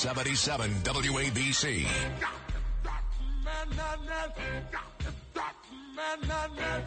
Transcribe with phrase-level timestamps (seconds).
[0.00, 1.86] 77 WABC.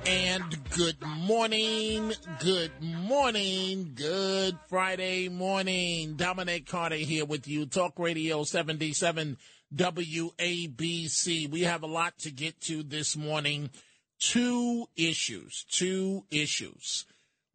[0.08, 6.16] And good morning, good morning, good Friday morning.
[6.16, 9.38] Dominic Carter here with you, Talk Radio 77
[9.76, 11.52] WABC.
[11.52, 13.70] We have a lot to get to this morning.
[14.20, 17.06] Two issues, two issues.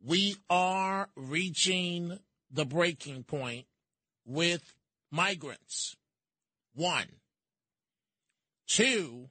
[0.06, 2.16] We are reaching
[2.48, 3.66] the breaking point
[4.24, 4.72] with
[5.10, 5.96] migrants.
[6.74, 7.08] One.
[8.66, 9.30] Two,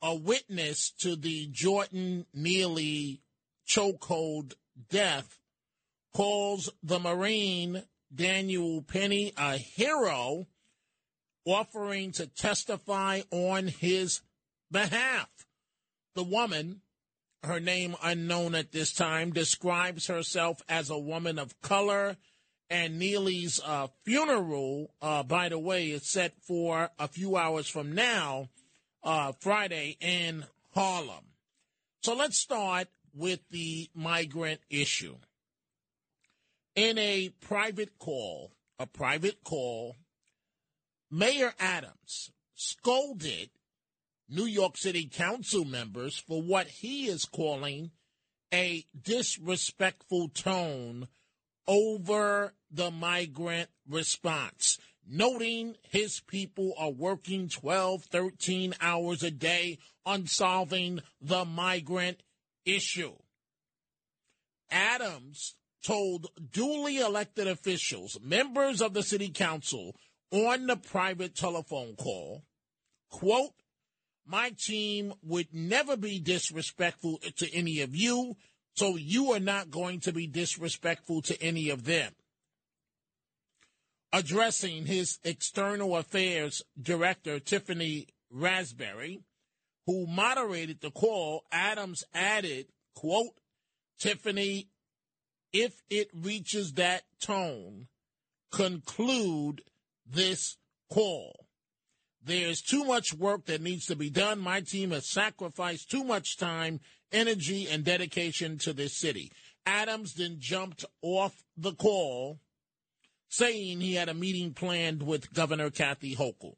[0.00, 3.20] a witness to the Jordan Neely
[3.68, 4.54] chokehold
[4.90, 5.38] death
[6.14, 7.82] calls the Marine
[8.14, 10.46] Daniel Penny a hero,
[11.44, 14.22] offering to testify on his
[14.70, 15.28] behalf.
[16.14, 16.80] The woman,
[17.42, 22.16] her name unknown at this time, describes herself as a woman of color
[22.70, 27.94] and Neely's uh, funeral, uh, by the way, is set for a few hours from
[27.94, 28.48] now,
[29.02, 31.24] uh, Friday, in Harlem.
[32.02, 35.16] So let's start with the migrant issue.
[36.74, 39.96] In a private call, a private call,
[41.10, 43.50] Mayor Adams scolded
[44.28, 47.90] New York City Council members for what he is calling
[48.52, 51.08] a disrespectful tone
[51.68, 60.26] over the migrant response, noting his people are working 12, 13 hours a day on
[60.26, 62.22] solving the migrant
[62.64, 63.12] issue.
[64.70, 69.94] Adams told duly elected officials, members of the city council,
[70.30, 72.44] on the private telephone call,
[73.10, 73.52] quote,
[74.26, 78.36] my team would never be disrespectful to any of you,
[78.78, 82.12] so you are not going to be disrespectful to any of them
[84.12, 89.20] addressing his external affairs director, Tiffany Raspberry,
[89.86, 93.34] who moderated the call, Adams added, quote,
[93.98, 94.68] Tiffany,
[95.52, 97.88] if it reaches that tone,
[98.52, 99.62] conclude
[100.06, 100.56] this
[100.92, 101.46] call.
[102.22, 104.38] There's too much work that needs to be done.
[104.40, 106.80] My team has sacrificed too much time,
[107.12, 109.32] energy, and dedication to this city.
[109.66, 112.40] Adams then jumped off the call
[113.28, 116.56] saying he had a meeting planned with Governor Kathy Hochul.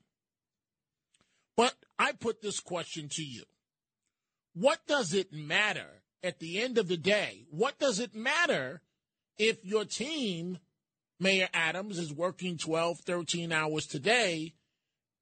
[1.57, 3.43] But I put this question to you.
[4.55, 7.45] What does it matter at the end of the day?
[7.51, 8.83] What does it matter
[9.39, 10.59] if your team,
[11.19, 14.55] Mayor Adams, is working 12, 13 hours today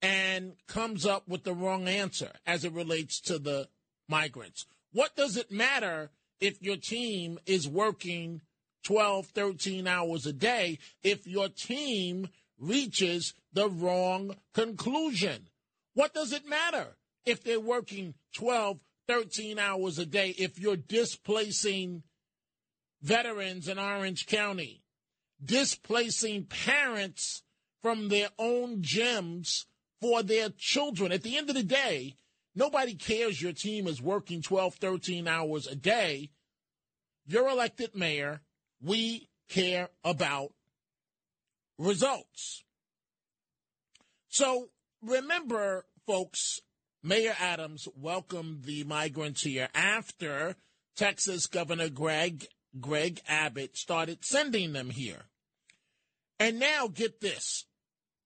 [0.00, 3.68] and comes up with the wrong answer as it relates to the
[4.08, 4.66] migrants?
[4.92, 6.10] What does it matter
[6.40, 8.40] if your team is working
[8.84, 12.28] 12, 13 hours a day if your team
[12.58, 15.48] reaches the wrong conclusion.
[15.94, 22.02] What does it matter if they're working 12, 13 hours a day if you're displacing
[23.02, 24.82] veterans in Orange County,
[25.44, 27.42] displacing parents
[27.82, 29.66] from their own gyms
[30.00, 31.12] for their children?
[31.12, 32.16] At the end of the day,
[32.58, 36.30] nobody cares your team is working 12, 13 hours a day.
[37.26, 38.42] You're elected mayor
[38.80, 40.52] we care about
[41.78, 42.64] results.
[44.28, 44.68] So
[45.02, 46.60] remember, folks,
[47.02, 50.56] Mayor Adams welcomed the migrants here after
[50.96, 52.46] Texas Governor Greg
[52.78, 55.22] Greg Abbott started sending them here.
[56.38, 57.64] And now get this.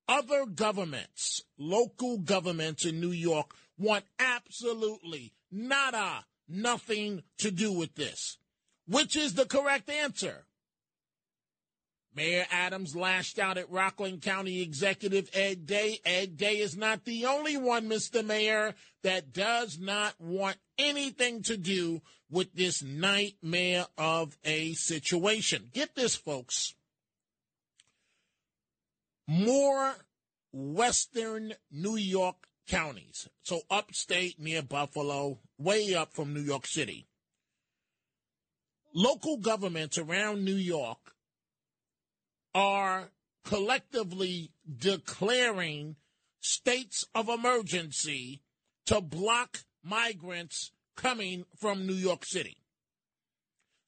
[0.09, 8.39] Other governments, local governments in New York want absolutely nada, nothing to do with this.
[8.87, 10.47] Which is the correct answer?
[12.15, 15.99] Mayor Adams lashed out at Rockland County Executive Ed Day.
[16.05, 18.25] Ed Day is not the only one, Mr.
[18.25, 25.71] Mayor, that does not want anything to do with this nightmare of a situation.
[25.73, 26.75] Get this, folks.
[29.27, 29.95] More
[30.53, 37.07] western New York counties, so upstate near Buffalo, way up from New York City.
[38.95, 40.99] Local governments around New York
[42.55, 43.11] are
[43.45, 45.97] collectively declaring
[46.41, 48.43] states of emergency
[48.87, 52.59] to block migrants coming from New York City.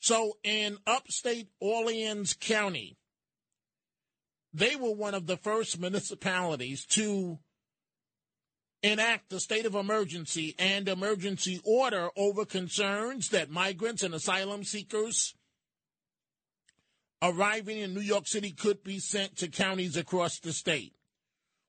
[0.01, 2.97] So in upstate Orleans County,
[4.53, 7.39] they were one of the first municipalities to
[8.85, 15.35] enact a state of emergency and emergency order over concerns that migrants and asylum seekers
[17.23, 20.93] arriving in New York City could be sent to counties across the state.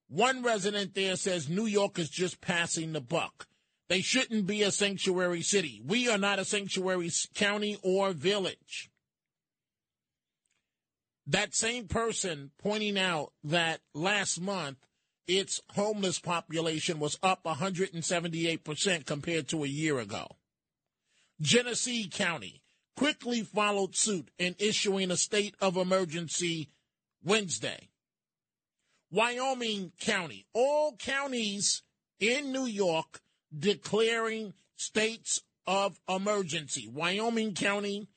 [0.10, 3.48] One resident there says New York is just passing the buck.
[3.88, 5.82] They shouldn't be a sanctuary city.
[5.86, 8.90] We are not a sanctuary county or village.
[11.28, 14.78] That same person pointing out that last month
[15.28, 20.28] its homeless population was up 178% compared to a year ago.
[21.42, 22.62] Genesee County
[22.96, 26.70] quickly followed suit in issuing a state of emergency
[27.24, 27.90] Wednesday.
[29.12, 31.84] Wyoming County, all counties
[32.20, 33.22] in New York
[33.58, 36.88] declaring states of emergency.
[36.88, 38.08] Wyoming County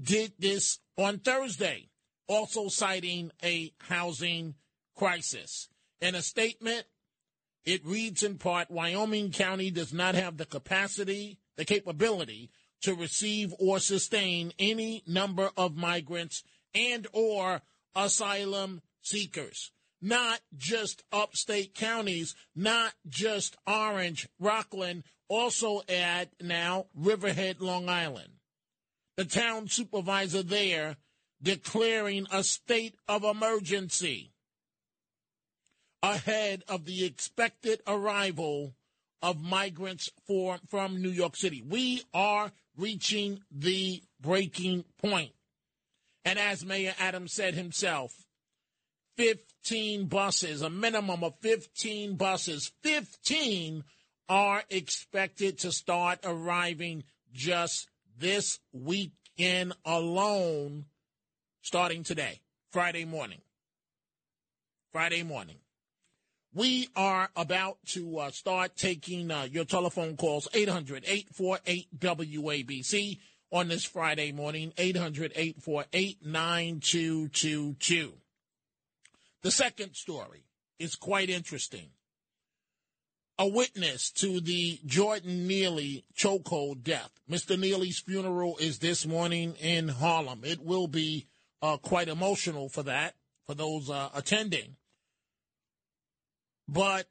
[0.00, 1.88] did this on Thursday,
[2.26, 4.54] also citing a housing
[4.96, 5.68] crisis.
[6.00, 6.84] In a statement,
[7.64, 12.50] it reads in part Wyoming County does not have the capacity, the capability
[12.82, 16.42] to receive or sustain any number of migrants
[16.74, 17.60] and or
[17.94, 19.72] asylum seekers.
[20.00, 28.30] Not just upstate counties, not just Orange, Rockland, also add now Riverhead, Long Island.
[29.18, 30.96] The town supervisor there
[31.42, 34.32] declaring a state of emergency
[36.02, 38.74] ahead of the expected arrival
[39.22, 41.62] of migrants for, from New York City.
[41.66, 45.32] We are reaching the breaking point.
[46.24, 48.12] And as Mayor Adams said himself,
[49.16, 53.84] 15 buses, a minimum of 15 buses, 15
[54.28, 57.88] are expected to start arriving just
[58.18, 60.86] this weekend alone,
[61.62, 63.40] starting today, Friday morning.
[64.92, 65.56] Friday morning.
[66.52, 73.18] We are about to uh, start taking uh, your telephone calls 800 848 WABC
[73.52, 78.14] on this Friday morning, 800 848 9222.
[79.42, 80.42] The second story
[80.80, 81.90] is quite interesting.
[83.38, 87.12] A witness to the Jordan Neely chokehold death.
[87.30, 87.56] Mr.
[87.56, 90.40] Neely's funeral is this morning in Harlem.
[90.44, 91.28] It will be
[91.62, 93.14] uh, quite emotional for that,
[93.46, 94.76] for those uh, attending.
[96.72, 97.08] But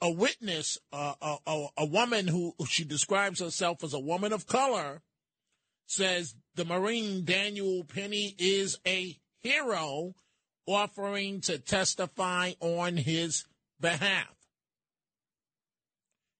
[0.00, 4.46] a witness, uh, a, a, a woman who she describes herself as a woman of
[4.46, 5.02] color,
[5.86, 10.14] says the Marine Daniel Penny is a hero
[10.66, 13.44] offering to testify on his
[13.78, 14.34] behalf.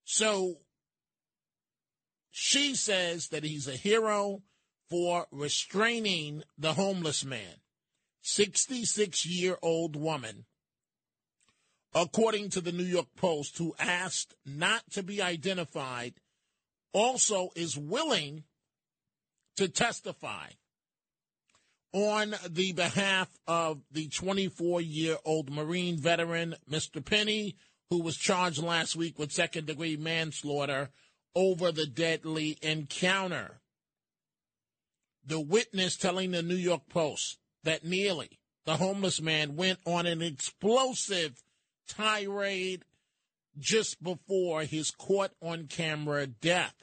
[0.05, 0.57] So
[2.31, 4.41] she says that he's a hero
[4.89, 7.61] for restraining the homeless man,
[8.23, 10.47] 66 year old woman
[11.95, 16.15] according to the New York Post, who asked not to be identified,
[16.93, 18.45] also is willing
[19.57, 20.49] to testify
[21.93, 27.05] on the behalf of the 24 year old Marine veteran, Mr.
[27.05, 27.57] Penny,
[27.91, 30.91] who was charged last week with second degree manslaughter
[31.35, 33.61] over the deadly encounter.
[35.27, 40.23] The witness telling the New York Post that Neely, the homeless man, went on an
[40.23, 41.43] explosive
[41.93, 42.85] tirade
[43.59, 46.75] just before his caught on camera death,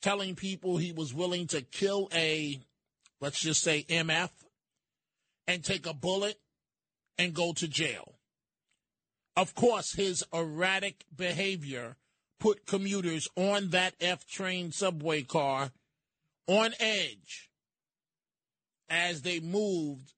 [0.00, 2.60] telling people he was willing to kill a,
[3.20, 4.30] let's just say, MF
[5.46, 6.38] and take a bullet
[7.18, 8.14] and go to jail.
[9.36, 11.96] Of course, his erratic behavior
[12.38, 15.70] put commuters on that F train subway car
[16.46, 17.50] on edge
[18.88, 20.12] as they moved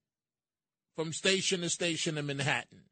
[0.96, 2.83] from station to station in Manhattan.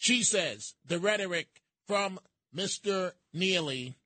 [0.00, 2.18] She says the rhetoric from
[2.56, 3.12] Mr.
[3.34, 3.98] Neely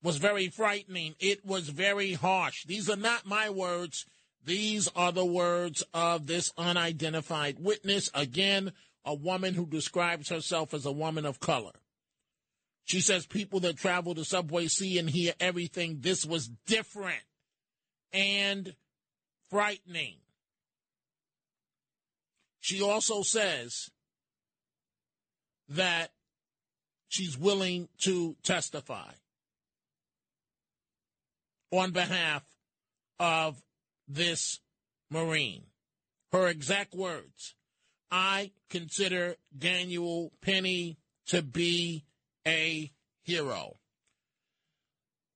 [0.00, 1.16] was very frightening.
[1.18, 2.64] It was very harsh.
[2.66, 4.06] These are not my words.
[4.44, 8.10] These are the words of this unidentified witness.
[8.14, 8.70] Again,
[9.04, 11.72] a woman who describes herself as a woman of color.
[12.84, 15.98] She says people that travel the subway see and hear everything.
[15.98, 17.24] This was different
[18.12, 18.76] and
[19.50, 20.18] frightening.
[22.60, 23.90] She also says
[25.70, 26.10] that
[27.08, 29.10] she's willing to testify
[31.72, 32.42] on behalf
[33.18, 33.62] of
[34.08, 34.60] this
[35.10, 35.64] Marine.
[36.32, 37.54] Her exact words
[38.10, 42.04] I consider Daniel Penny to be
[42.46, 42.90] a
[43.22, 43.76] hero.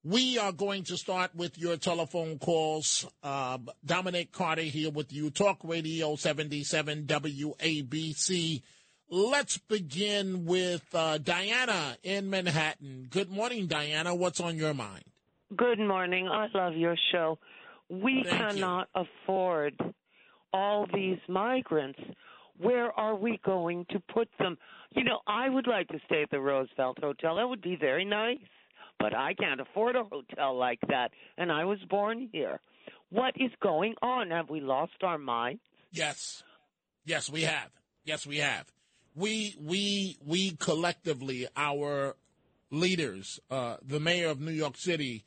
[0.03, 3.07] We are going to start with your telephone calls.
[3.23, 8.61] Uh, Dominic Carter here with you, Talk Radio 77 WABC.
[9.09, 13.07] Let's begin with uh, Diana in Manhattan.
[13.09, 14.15] Good morning, Diana.
[14.15, 15.03] What's on your mind?
[15.55, 16.27] Good morning.
[16.27, 17.37] I love your show.
[17.87, 18.31] We Thank you.
[18.31, 19.79] cannot afford
[20.51, 21.99] all these migrants.
[22.57, 24.57] Where are we going to put them?
[24.95, 27.35] You know, I would like to stay at the Roosevelt Hotel.
[27.35, 28.39] That would be very nice.
[28.97, 31.11] But I can't afford a hotel like that.
[31.37, 32.59] And I was born here.
[33.09, 34.31] What is going on?
[34.31, 35.61] Have we lost our minds?
[35.91, 36.43] Yes.
[37.05, 37.69] Yes, we have.
[38.03, 38.65] Yes, we have.
[39.15, 42.15] We we we collectively, our
[42.69, 45.23] leaders, uh, the mayor of New York City,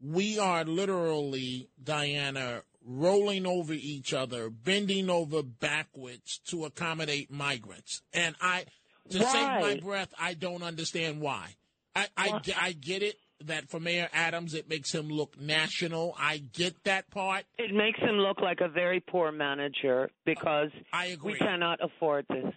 [0.00, 8.02] we are literally, Diana, rolling over each other, bending over backwards to accommodate migrants.
[8.12, 8.64] And I,
[9.10, 11.54] to save my breath, I don't understand why.
[11.94, 16.14] I, I, I get it that for Mayor Adams, it makes him look national.
[16.18, 17.44] I get that part.
[17.56, 21.32] It makes him look like a very poor manager because I agree.
[21.32, 22.52] we cannot afford this.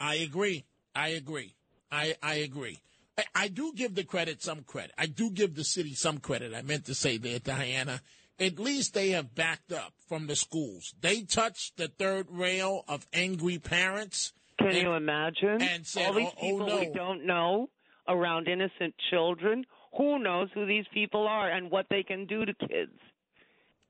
[0.00, 0.64] I agree.
[0.94, 1.54] I agree.
[1.92, 2.80] I, I agree.
[3.18, 4.92] I, I do give the credit some credit.
[4.98, 6.54] I do give the city some credit.
[6.54, 8.00] I meant to say there, Diana.
[8.38, 10.94] At least they have backed up from the schools.
[11.00, 14.32] They touched the third rail of angry parents.
[14.58, 15.60] Can And- you imagine?
[15.60, 17.68] and said, All these "Oh, oh, people no." we don't know
[18.08, 19.66] around innocent children.
[19.98, 22.92] Who knows who these people are and what they can do to kids?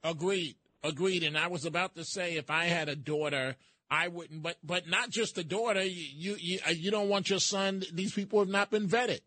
[0.03, 0.57] Agreed.
[0.83, 1.23] Agreed.
[1.23, 3.57] And I was about to say, if I had a daughter,
[3.91, 4.43] I wouldn't.
[4.43, 5.83] But but not just the daughter.
[5.83, 7.83] You you you, uh, don't want your son.
[7.93, 9.21] These people have not been vetted,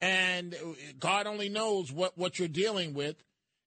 [0.00, 0.54] and
[0.98, 3.16] God only knows what what you're dealing with.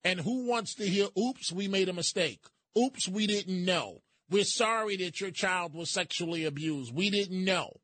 [0.03, 1.07] And who wants to hear?
[1.17, 2.39] Oops, we made a mistake.
[2.77, 4.01] Oops, we didn't know.
[4.29, 6.95] We're sorry that your child was sexually abused.
[6.95, 7.81] We didn't know.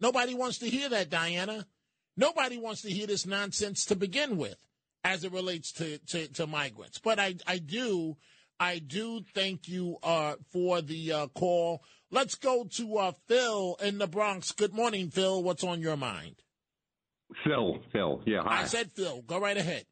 [0.00, 1.66] Nobody wants to hear that, Diana.
[2.16, 4.56] Nobody wants to hear this nonsense to begin with
[5.04, 6.98] as it relates to, to, to migrants.
[6.98, 8.16] But I, I do,
[8.60, 11.82] I do thank you uh, for the uh, call.
[12.10, 14.52] Let's go to uh, Phil in the Bronx.
[14.52, 15.42] Good morning, Phil.
[15.42, 16.36] What's on your mind?
[17.42, 18.62] Phil, Phil, yeah, hi.
[18.62, 19.22] I said Phil.
[19.22, 19.84] Go right ahead.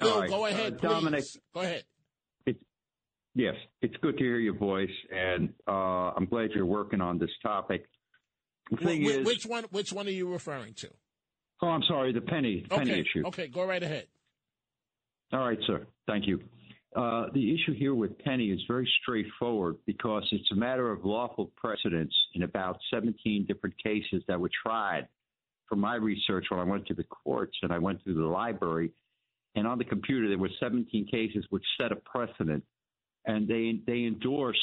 [0.00, 0.28] Phil, right.
[0.28, 1.84] go Uh, ahead, Dominic- Go ahead.
[3.34, 7.30] yes, it's good to hear your voice, and uh, I'm glad you're working on this
[7.42, 7.84] topic.
[8.70, 9.64] The thing wh- is, which one?
[9.70, 10.90] Which one are you referring to?
[11.62, 13.00] oh, I'm sorry, the penny penny Okay.
[13.00, 13.26] issue.
[13.28, 13.46] Okay.
[13.46, 14.06] Go right ahead.
[15.32, 15.86] All right, sir.
[16.08, 16.40] Thank you.
[16.94, 21.50] Uh, the issue here with Penny is very straightforward because it's a matter of lawful
[21.56, 25.08] precedence in about 17 different cases that were tried.
[25.68, 28.92] From my research, when I went to the courts and I went to the library,
[29.56, 32.62] and on the computer there were 17 cases which set a precedent,
[33.26, 34.60] and they they endorse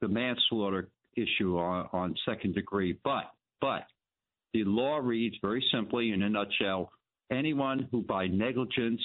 [0.00, 2.98] the manslaughter issue on, on second degree.
[3.02, 3.86] But but
[4.52, 6.92] the law reads very simply, in a nutshell,
[7.32, 9.02] anyone who by negligence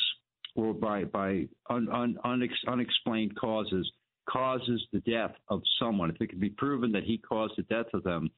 [0.60, 3.90] or by by un, un, unex, unexplained causes
[4.30, 7.88] causes the death of someone, if it can be proven that he caused the death
[7.94, 8.30] of them,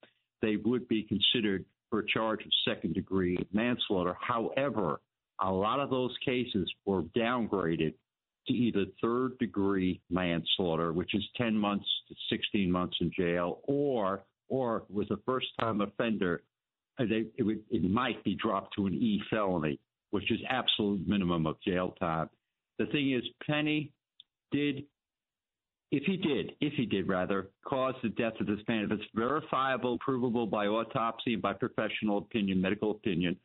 [0.41, 4.15] they would be considered for a charge of second degree manslaughter.
[4.21, 5.01] However,
[5.41, 7.93] a lot of those cases were downgraded
[8.47, 14.23] to either third degree manslaughter, which is 10 months to 16 months in jail, or
[14.47, 16.43] or was a first time offender,
[16.99, 19.79] they, it, would, it might be dropped to an E felony,
[20.11, 22.29] which is absolute minimum of jail time.
[22.79, 23.91] The thing is, Penny
[24.51, 24.83] did,
[25.91, 29.03] if he did, if he did rather, cause the death of this man, if it's
[29.15, 33.37] verifiable, provable by autopsy and by professional opinion, medical opinion,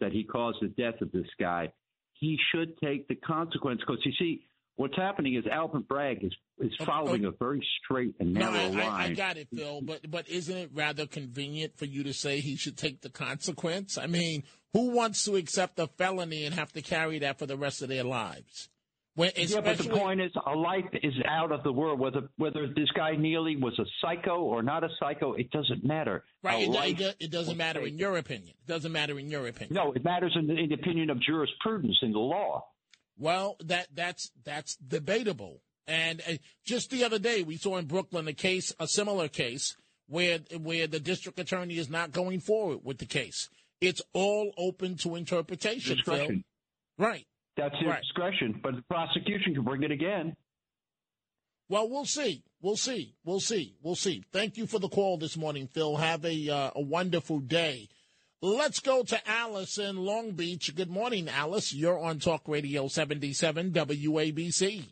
[0.00, 1.72] that he caused the death of this guy,
[2.14, 3.80] he should take the consequence.
[3.80, 4.47] Because you see,
[4.78, 7.36] what's happening is Alvin Bragg is is following okay.
[7.36, 9.10] a very straight and No, narrow I, I, line.
[9.12, 9.80] I got it, Phil.
[9.82, 13.98] But but isn't it rather convenient for you to say he should take the consequence?
[13.98, 17.56] I mean, who wants to accept a felony and have to carry that for the
[17.56, 18.68] rest of their lives?
[19.14, 21.98] When, Yeah, but the point is, a life is out of the world.
[21.98, 26.22] Whether whether this guy Neely was a psycho or not a psycho, it doesn't matter.
[26.44, 26.68] right?
[26.68, 28.54] It, it, it doesn't matter in your opinion.
[28.64, 29.74] It doesn't matter in your opinion.
[29.74, 32.64] No, it matters in the, in the opinion of jurisprudence in the law.
[33.18, 35.60] Well, that that's that's debatable.
[35.86, 36.32] And uh,
[36.64, 40.86] just the other day, we saw in Brooklyn a case, a similar case, where where
[40.86, 43.48] the district attorney is not going forward with the case.
[43.80, 45.96] It's all open to interpretation.
[45.96, 46.44] Discretion.
[46.98, 47.06] Phil.
[47.06, 47.26] Right.
[47.56, 48.02] That's his Right.
[48.02, 50.36] discretion, but the prosecution can bring it again.
[51.68, 52.42] Well, we'll see.
[52.62, 53.14] We'll see.
[53.24, 53.76] We'll see.
[53.82, 54.24] We'll see.
[54.32, 55.96] Thank you for the call this morning, Phil.
[55.96, 57.88] Have a uh, a wonderful day.
[58.40, 60.72] Let's go to Alice in Long Beach.
[60.76, 61.74] Good morning, Alice.
[61.74, 64.84] You're on Talk Radio 77 WABC.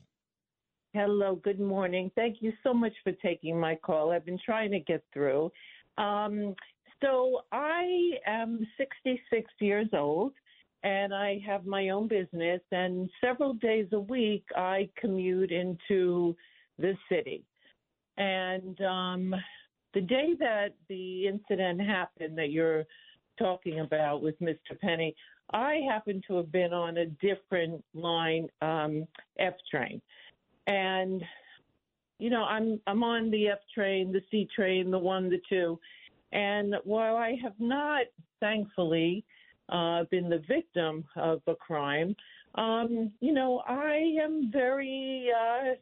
[0.93, 2.11] Hello, good morning.
[2.17, 4.11] Thank you so much for taking my call.
[4.11, 5.53] I've been trying to get through.
[5.97, 6.57] Um,
[7.01, 7.85] so, I
[8.27, 10.33] am 66 years old
[10.83, 16.37] and I have my own business, and several days a week I commute into
[16.79, 17.45] the city.
[18.17, 19.35] And um,
[19.95, 22.85] the day that the incident happened that you're
[23.39, 24.79] talking about with Mr.
[24.81, 25.15] Penny,
[25.53, 29.07] I happen to have been on a different line, um,
[29.39, 30.01] F train
[30.67, 31.23] and
[32.19, 35.79] you know i'm i'm on the f train the c train the one the two
[36.33, 38.03] and while i have not
[38.41, 39.25] thankfully
[39.69, 42.15] uh been the victim of a crime
[42.57, 45.75] um you know i am very uh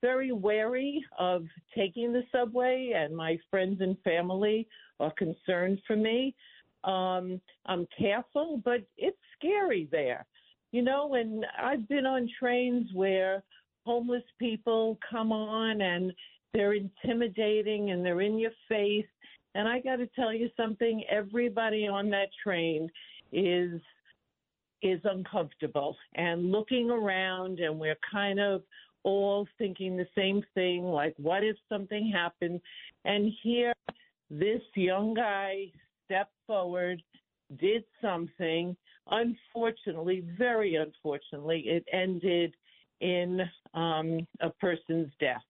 [0.00, 1.44] very wary of
[1.76, 4.66] taking the subway and my friends and family
[4.98, 6.34] are concerned for me
[6.84, 10.24] um i'm careful but it's scary there
[10.72, 13.42] you know and i've been on trains where
[13.84, 16.12] homeless people come on and
[16.52, 19.06] they're intimidating and they're in your face.
[19.54, 22.90] And I got to tell you something, everybody on that train
[23.32, 23.80] is
[24.82, 28.62] is uncomfortable and looking around and we're kind of
[29.04, 32.60] all thinking the same thing like what if something happened
[33.04, 33.72] and here
[34.28, 35.70] this young guy
[36.12, 37.02] stepped forward
[37.58, 38.76] did something
[39.10, 42.54] unfortunately very unfortunately it ended
[43.02, 43.40] in
[43.74, 45.42] um, a person's death.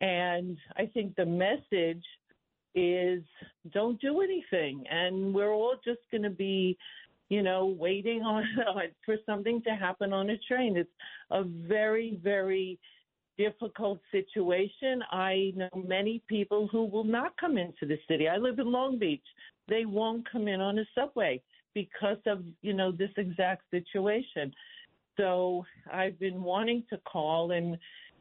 [0.00, 2.04] And I think the message
[2.74, 3.22] is
[3.72, 4.84] don't do anything.
[4.90, 6.78] And we're all just going to be,
[7.28, 8.44] you know, waiting on
[9.04, 10.76] for something to happen on a train.
[10.76, 10.90] It's
[11.30, 12.78] a very, very
[13.36, 15.02] difficult situation.
[15.10, 18.28] I know many people who will not come into the city.
[18.28, 19.24] I live in Long Beach.
[19.68, 21.40] They won't come in on a subway
[21.74, 24.52] because of, you know, this exact situation.
[25.16, 27.76] So I've been wanting to call and,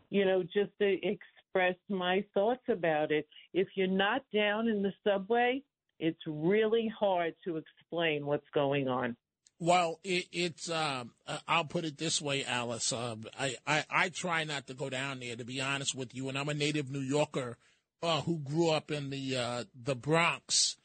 [0.10, 3.28] you know, just to express my thoughts about it.
[3.54, 5.64] If you're not down in the subway,
[6.00, 9.16] it's really hard to explain what's going on.
[9.60, 10.70] Well, it, it's.
[10.70, 12.94] Um, uh, I'll put it this way, Alice.
[12.94, 16.30] Uh, I, I I try not to go down there, to be honest with you.
[16.30, 17.58] And I'm a native New Yorker
[18.02, 20.78] uh, who grew up in the uh, the Bronx,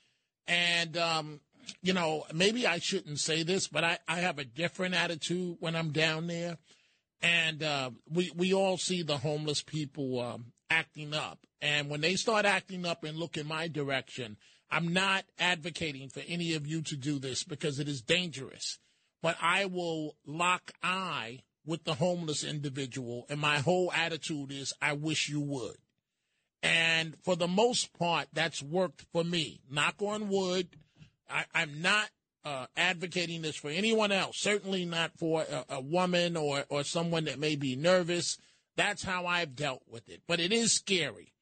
[0.48, 1.40] and um,
[1.82, 5.76] you know, maybe I shouldn't say this, but I, I have a different attitude when
[5.76, 6.58] I'm down there.
[7.22, 11.38] And uh, we, we all see the homeless people um, acting up.
[11.62, 14.36] And when they start acting up and look in my direction,
[14.74, 18.80] I'm not advocating for any of you to do this because it is dangerous.
[19.22, 23.24] But I will lock eye with the homeless individual.
[23.30, 25.76] And my whole attitude is, I wish you would.
[26.60, 29.60] And for the most part, that's worked for me.
[29.70, 30.70] Knock on wood.
[31.30, 32.10] I, I'm not
[32.44, 34.38] uh, advocating this for anyone else.
[34.38, 38.38] Certainly not for a, a woman or or someone that may be nervous.
[38.76, 40.22] That's how I've dealt with it.
[40.26, 41.33] But it is scary.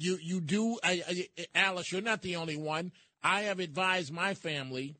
[0.00, 1.92] You you do, I, I, Alice.
[1.92, 2.92] You're not the only one.
[3.22, 4.96] I have advised my family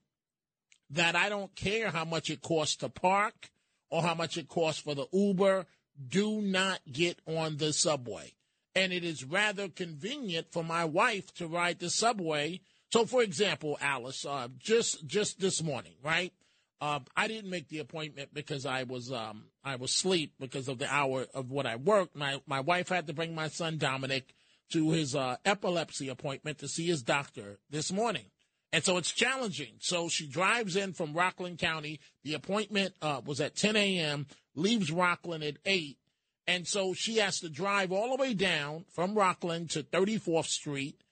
[0.90, 3.50] that I don't care how much it costs to park
[3.90, 5.66] or how much it costs for the Uber.
[6.08, 8.32] Do not get on the subway.
[8.74, 12.60] And it is rather convenient for my wife to ride the subway
[12.92, 16.32] so, for example, Alice, uh, just just this morning, right?
[16.80, 20.78] Uh, I didn't make the appointment because I was um, I was asleep because of
[20.78, 22.16] the hour of what I worked.
[22.16, 24.34] My my wife had to bring my son Dominic
[24.70, 28.26] to his uh, epilepsy appointment to see his doctor this morning,
[28.72, 29.74] and so it's challenging.
[29.80, 32.00] So she drives in from Rockland County.
[32.24, 34.26] The appointment uh, was at 10 a.m.
[34.54, 35.98] Leaves Rockland at eight,
[36.46, 41.02] and so she has to drive all the way down from Rockland to 34th Street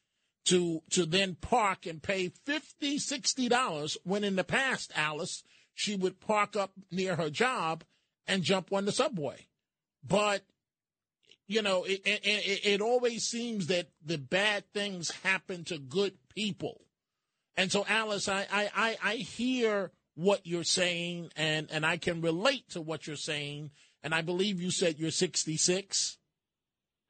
[0.48, 5.42] to to then park and pay 50 60 dollars when in the past alice
[5.74, 7.84] she would park up near her job
[8.26, 9.46] and jump on the subway
[10.02, 10.42] but
[11.48, 16.82] you know it, it, it, always seems that the bad things happen to good people.
[17.56, 22.20] And so alice i i i, I hear what you're saying and and i can
[22.20, 23.70] relate to what you're saying.
[24.02, 26.18] And i believe you said you're 66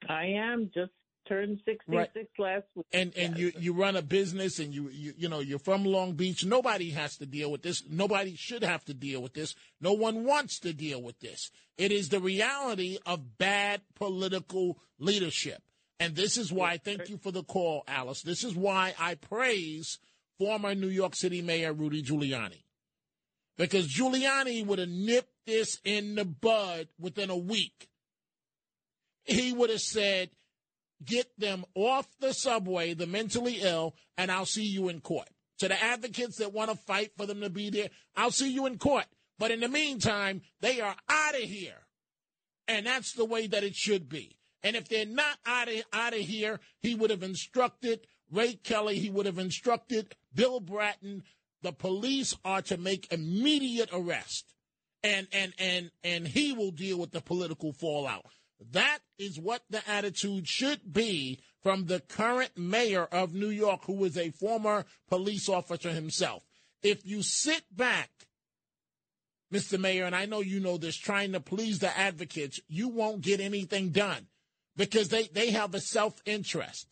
[0.09, 0.93] I am just
[1.29, 2.87] turned 66 last week.
[2.93, 6.13] And and you you run a business and you, you you know you're from Long
[6.13, 6.45] Beach.
[6.45, 7.83] Nobody has to deal with this.
[7.89, 9.55] Nobody should have to deal with this.
[9.81, 11.51] No one wants to deal with this.
[11.77, 15.63] It is the reality of bad political leadership.
[16.01, 18.23] And this is why thank you for the call, Alice.
[18.23, 19.99] This is why I praise
[20.39, 22.63] former New York City Mayor Rudy Giuliani.
[23.57, 27.89] Because Giuliani would have nipped this in the bud within a week.
[29.25, 30.31] He would have said,
[31.05, 35.29] get them off the subway, the mentally ill, and I'll see you in court.
[35.61, 38.67] To the advocates that want to fight for them to be there, I'll see you
[38.67, 39.07] in court.
[39.39, 41.87] But in the meantime, they are out of here.
[42.67, 44.37] And that's the way that it should be.
[44.63, 48.99] And if they're not out of, out of here, he would have instructed Ray Kelly,
[48.99, 51.23] he would have instructed Bill Bratton,
[51.63, 54.55] the police are to make immediate arrest.
[55.03, 58.27] And and and and he will deal with the political fallout.
[58.73, 64.05] That is what the attitude should be from the current mayor of New York, who
[64.05, 66.43] is a former police officer himself.
[66.83, 68.11] If you sit back,
[69.53, 69.79] Mr.
[69.79, 73.41] Mayor, and I know you know this, trying to please the advocates, you won't get
[73.41, 74.27] anything done
[74.77, 76.87] because they, they have a self interest.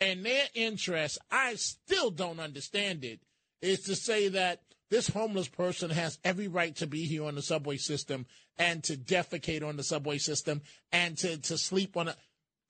[0.00, 3.20] And their interest, I still don't understand it,
[3.60, 7.42] is to say that this homeless person has every right to be here on the
[7.42, 8.26] subway system
[8.58, 12.16] and to defecate on the subway system and to, to sleep on a.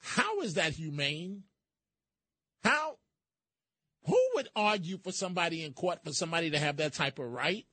[0.00, 1.44] How is that humane?
[2.62, 2.96] How?
[4.06, 7.66] Who would argue for somebody in court for somebody to have that type of right?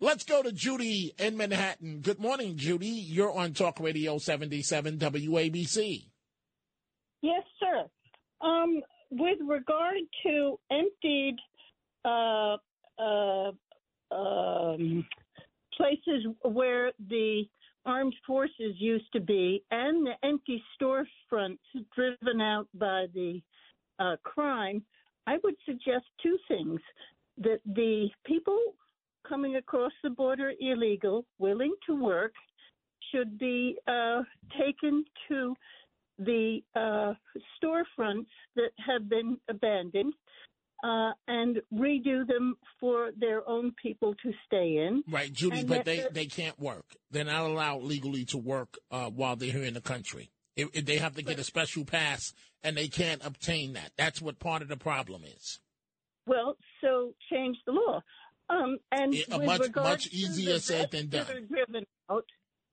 [0.00, 2.00] Let's go to Judy in Manhattan.
[2.00, 2.86] Good morning, Judy.
[2.86, 6.04] You're on Talk Radio 77 WABC.
[7.20, 7.84] Yes, sir.
[8.40, 11.36] Um, with regard to emptied
[12.04, 12.58] uh,
[12.98, 13.52] uh,
[14.14, 15.06] um,
[15.76, 17.44] places where the
[17.86, 21.58] armed forces used to be and the empty storefronts
[21.94, 23.40] driven out by the
[23.98, 24.82] uh, crime,
[25.26, 26.80] I would suggest two things.
[27.40, 28.58] That the people
[29.28, 32.32] coming across the border illegal, willing to work,
[33.12, 34.22] should be uh,
[34.58, 35.54] taken to
[36.18, 37.14] the uh,
[37.62, 40.14] storefronts that have been abandoned
[40.84, 45.02] uh, and redo them for their own people to stay in.
[45.10, 46.84] Right, Judy, and but they, they can't work.
[47.10, 50.30] They're not allowed legally to work uh, while they're here in the country.
[50.56, 53.92] It, it, they have to get a special pass, and they can't obtain that.
[53.96, 55.60] That's what part of the problem is.
[56.26, 58.02] Well, so change the law.
[58.50, 61.26] Um, and it, much much easier said than done.
[61.48, 62.24] driven out,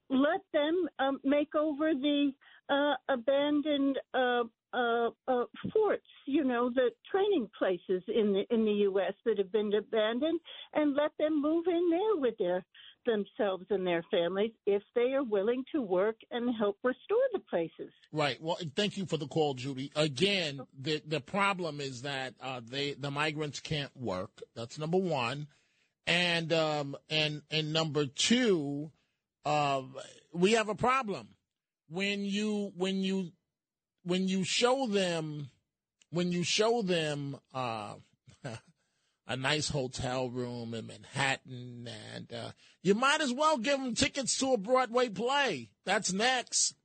[0.09, 2.31] let them um, make over the
[2.69, 4.43] uh, abandoned uh,
[4.75, 9.13] uh, uh, forts, you know, the training places in the in the U.S.
[9.25, 10.39] that have been abandoned,
[10.73, 12.65] and let them move in there with their
[13.05, 17.93] themselves and their families if they are willing to work and help restore the places.
[18.11, 18.41] Right.
[18.41, 19.91] Well, thank you for the call, Judy.
[19.95, 24.41] Again, the the problem is that uh, they the migrants can't work.
[24.55, 25.47] That's number one,
[26.05, 28.91] and um, and and number two,
[29.45, 29.83] uh,
[30.33, 31.29] we have a problem
[31.88, 33.31] when you when you
[34.05, 35.49] when you show them
[36.11, 37.95] when you show them uh,
[39.27, 42.51] a nice hotel room in Manhattan, and uh,
[42.83, 45.69] you might as well give them tickets to a Broadway play.
[45.85, 46.75] That's next.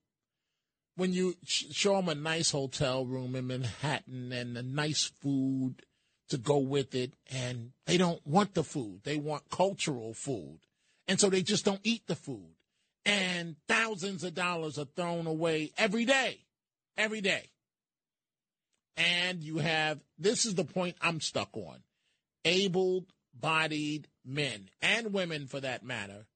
[0.96, 5.82] When you sh- show them a nice hotel room in Manhattan and the nice food
[6.28, 10.60] to go with it, and they don't want the food, they want cultural food,
[11.06, 12.54] and so they just don't eat the food,
[13.04, 16.40] and thousands of dollars are thrown away every day
[16.96, 17.50] every day.
[18.96, 21.82] And you have this is the point I'm stuck on
[22.44, 23.06] able
[23.38, 26.26] bodied men and women for that matter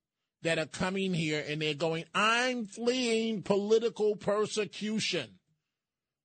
[0.42, 5.38] that are coming here and they're going, I'm fleeing political persecution.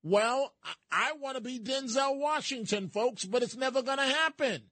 [0.02, 4.62] Well, I, I want to be Denzel Washington, folks, but it's never going to happen.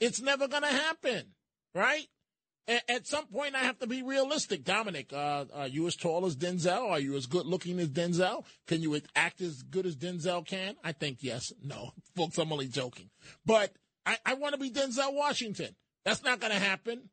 [0.00, 1.34] It's never going to happen,
[1.74, 2.06] right?
[2.66, 4.64] At some point, I have to be realistic.
[4.64, 6.90] Dominic, uh, are you as tall as Denzel?
[6.90, 8.44] Are you as good looking as Denzel?
[8.66, 10.76] Can you act as good as Denzel can?
[10.82, 11.52] I think yes.
[11.62, 13.10] No, folks, I'm only joking.
[13.44, 13.74] But
[14.06, 15.74] I, I want to be Denzel Washington.
[16.04, 17.10] That's not going to happen.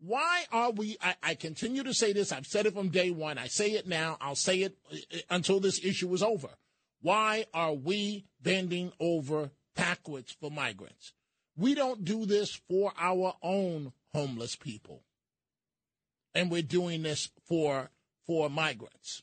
[0.00, 0.96] Why are we?
[1.00, 2.30] I, I, continue to say this.
[2.30, 3.36] I've said it from day one.
[3.36, 4.16] I say it now.
[4.20, 6.48] I'll say it uh, uh, until this issue is over.
[7.00, 11.12] Why are we bending over backwards for migrants?
[11.56, 15.02] We don't do this for our own homeless people.
[16.34, 17.90] And we're doing this for
[18.26, 19.22] for migrants.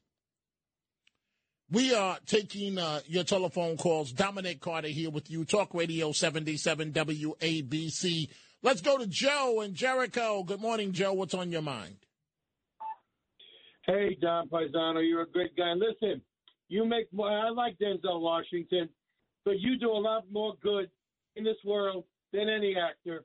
[1.72, 4.12] We are taking uh, your telephone calls.
[4.12, 5.46] Dominic Carter here with you.
[5.46, 8.30] Talk Radio 77 WABC.
[8.62, 10.44] Let's go to Joe and Jericho.
[10.44, 11.14] Good morning, Joe.
[11.14, 11.98] What's on your mind?
[13.86, 15.74] Hey, Don Paisano, you're a great guy.
[15.74, 16.22] Listen,
[16.68, 17.30] You make more.
[17.30, 18.90] I like Denzel Washington,
[19.44, 20.90] but you do a lot more good
[21.36, 23.24] in this world than any actor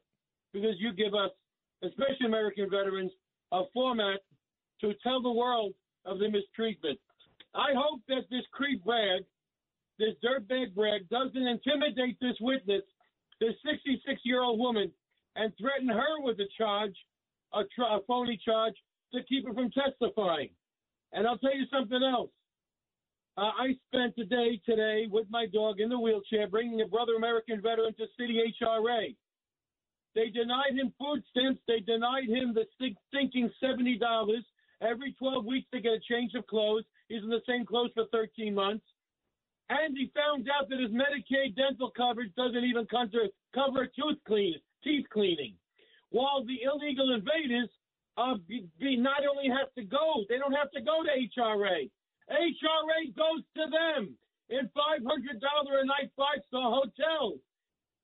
[0.52, 1.30] because you give us,
[1.82, 3.12] especially American veterans,
[3.52, 4.20] a format
[4.80, 5.72] to tell the world
[6.04, 6.98] of the mistreatment.
[7.54, 9.24] I hope that this creep Bragg,
[9.98, 12.82] this dirtbag Bragg, doesn't intimidate this witness,
[13.40, 14.90] this 66 year old woman,
[15.36, 16.94] and threaten her with a charge,
[17.54, 18.74] a, tra- a phony charge,
[19.12, 20.50] to keep her from testifying.
[21.12, 22.30] And I'll tell you something else.
[23.36, 27.14] Uh, I spent a day today with my dog in the wheelchair bringing a brother
[27.14, 29.16] American veteran to City HRA.
[30.14, 31.60] They denied him food stamps.
[31.68, 32.66] They denied him the
[33.08, 33.98] stinking $70
[34.82, 36.84] every 12 weeks to get a change of clothes.
[37.08, 38.84] He's in the same clothes for 13 months.
[39.68, 44.56] And he found out that his Medicaid dental coverage doesn't even cover, cover tooth clean,
[44.82, 45.54] teeth cleaning.
[46.10, 47.70] While the illegal invaders
[48.16, 51.88] uh, be, be not only have to go, they don't have to go to HRA.
[52.30, 54.16] HRA goes to them
[54.48, 57.38] in $500 a night five star hotels.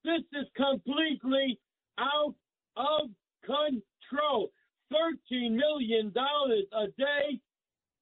[0.05, 1.59] This is completely
[1.99, 2.35] out
[2.77, 3.11] of
[3.45, 4.51] control.
[4.93, 7.41] $13 million a day,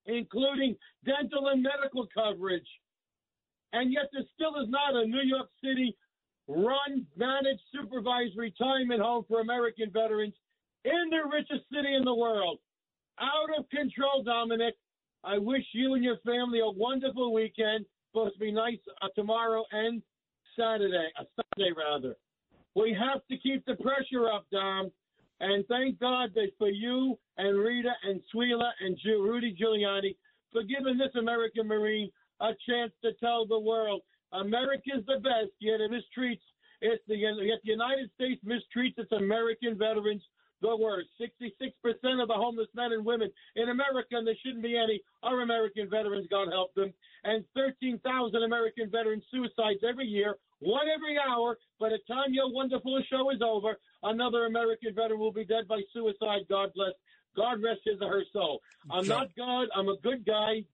[0.07, 2.67] including dental and medical coverage.
[3.73, 5.97] And yet, there still is not a New York City
[6.47, 10.35] run, managed, supervised retirement home for American veterans
[10.85, 12.59] in the richest city in the world.
[13.19, 14.75] Out of control, Dominic.
[15.23, 17.87] I wish you and your family a wonderful weekend.
[18.13, 20.03] Supposed to be nice uh, tomorrow and
[20.57, 21.25] Saturday, uh,
[21.57, 22.15] Sunday rather.
[22.75, 24.91] We have to keep the pressure up, Dom.
[25.41, 30.17] And thank God that for you and Rita and Sliwa and Rudy Giuliani
[30.53, 32.11] for giving this American Marine
[32.41, 36.41] a chance to tell the world America's the best, yet it mistreats
[36.81, 40.23] it's the yet the United States mistreats its American veterans
[40.61, 41.09] the worst.
[41.21, 45.43] 66% of the homeless men and women in America, and there shouldn't be any, are
[45.43, 46.93] American veterans, God help them.
[47.25, 51.59] And 13,000 American veteran suicides every year, one every hour.
[51.79, 55.81] By the time your wonderful show is over, another American veteran will be dead by
[55.93, 56.43] suicide.
[56.49, 56.93] God bless.
[57.37, 58.61] God rest his or her soul.
[58.91, 59.69] I'm not God.
[59.75, 60.65] I'm a good guy.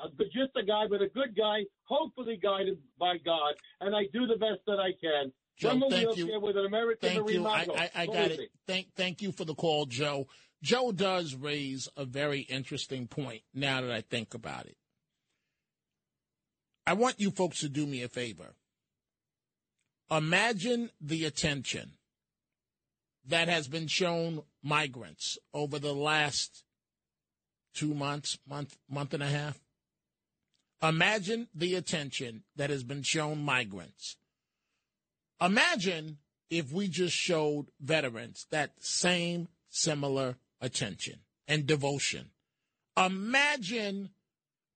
[0.00, 4.26] Uh, just a guy, but a good guy, hopefully guided by God, and I do
[4.28, 5.32] the best that I can.
[5.56, 6.40] Joe, From thank you.
[6.40, 7.44] with an American Thank you.
[7.44, 7.66] I.
[7.74, 8.50] I, I got it.
[8.68, 10.28] Thank, thank you for the call, Joe.
[10.62, 14.76] Joe does raise a very interesting point now that I think about it.
[16.86, 18.54] I want you folks to do me a favor.
[20.10, 21.92] Imagine the attention
[23.26, 26.64] that has been shown migrants over the last
[27.74, 29.60] two months, month, month and a half.
[30.82, 34.16] Imagine the attention that has been shown migrants.
[35.40, 36.18] Imagine
[36.50, 42.30] if we just showed veterans that same similar attention and devotion.
[42.96, 44.10] Imagine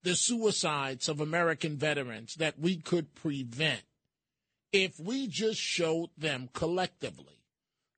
[0.02, 3.82] the suicides of American veterans that we could prevent
[4.72, 7.44] if we just showed them collectively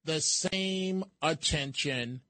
[0.04, 2.20] the same attention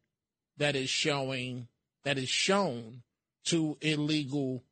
[0.59, 1.69] that is showing
[2.05, 3.03] that is shown
[3.45, 4.63] to illegal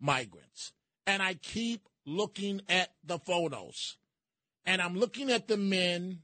[0.00, 0.72] migrants.
[1.06, 3.96] And I keep looking at the photos.
[4.66, 6.20] And I'm looking at the men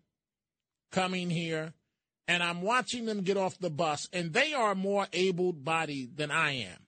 [0.93, 1.75] coming here
[2.27, 6.31] and I'm watching them get off the bus and they are more able bodied than
[6.31, 6.87] I am.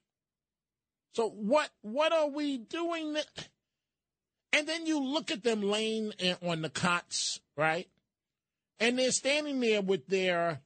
[1.14, 3.16] So what what are we doing?
[4.52, 6.12] And then you look at them laying
[6.46, 7.88] on the cots, right?
[8.78, 10.60] And they're standing there with their,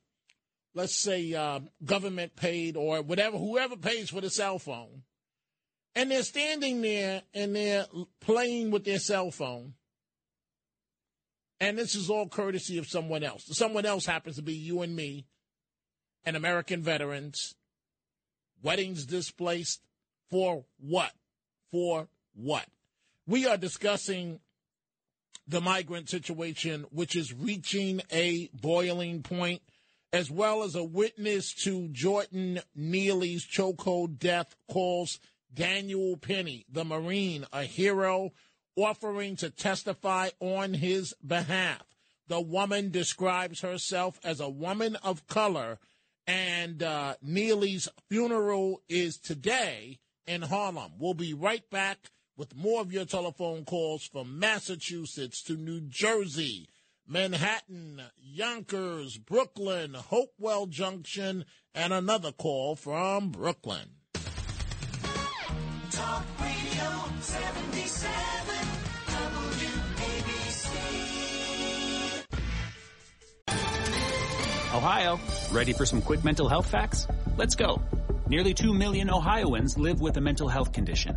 [0.75, 5.03] let's say, uh, government paid or whatever, whoever pays for the cell phone.
[5.95, 7.87] And they're standing there and they're
[8.21, 9.75] playing with their cell phone.
[11.61, 13.45] And this is all courtesy of someone else.
[13.57, 15.27] Someone else happens to be you and me
[16.25, 17.55] and American veterans.
[18.63, 19.81] Weddings displaced
[20.29, 21.13] for what?
[21.71, 22.67] For what?
[23.29, 24.39] We are discussing
[25.49, 29.63] the migrant situation, which is reaching a boiling point,
[30.13, 35.19] as well as a witness to Jordan Neely's chokehold death calls
[35.53, 38.31] Daniel Penny, the Marine, a hero,
[38.77, 41.83] offering to testify on his behalf.
[42.29, 45.81] The woman describes herself as a woman of color,
[46.29, 50.93] and uh, Neely's funeral is today in Harlem.
[50.99, 51.99] We'll be right back
[52.37, 56.69] with more of your telephone calls from Massachusetts to New Jersey,
[57.07, 61.45] Manhattan, Yonkers, Brooklyn, Hopewell Junction,
[61.75, 63.91] and another call from Brooklyn.
[65.91, 68.11] Talk Radio 77
[69.07, 70.77] WABC.
[74.75, 75.19] Ohio,
[75.53, 77.07] ready for some quick mental health facts?
[77.39, 77.81] Let's go.
[78.29, 81.17] Nearly 2 million Ohioans live with a mental health condition.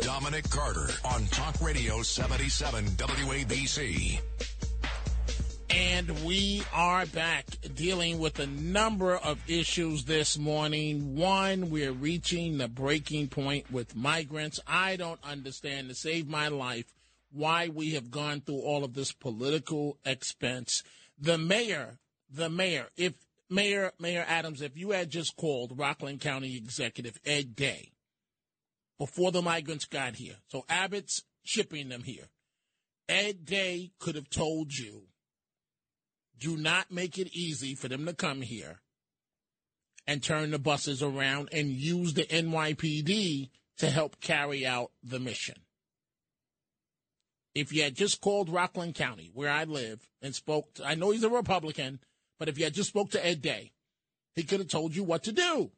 [0.00, 4.20] Dominic Carter on Talk Radio 77 WABC.
[5.70, 11.16] And we are back dealing with a number of issues this morning.
[11.16, 14.58] One, we're reaching the breaking point with migrants.
[14.66, 16.92] I don't understand, to save my life,
[17.32, 20.82] why we have gone through all of this political expense.
[21.18, 23.14] The mayor, the mayor, if
[23.48, 27.90] Mayor Mayor Adams, if you had just called Rockland County Executive Ed Day
[28.98, 32.28] before the migrants got here, so Abbott's shipping them here,
[33.08, 35.08] Ed Day could have told you
[36.38, 38.80] do not make it easy for them to come here
[40.06, 45.56] and turn the buses around and use the NYPD to help carry out the mission.
[47.54, 51.10] If you had just called Rockland County, where I live, and spoke, to, I know
[51.10, 52.00] he's a Republican,
[52.38, 53.72] but if you had just spoke to Ed Day,
[54.34, 55.70] he could have told you what to do.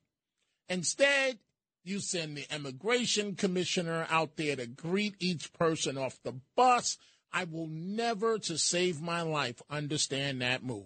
[0.69, 1.39] Instead,
[1.87, 6.99] you send the immigration commissioner out there to greet each person off the bus.
[7.33, 10.85] I will never, to save my life, understand that move.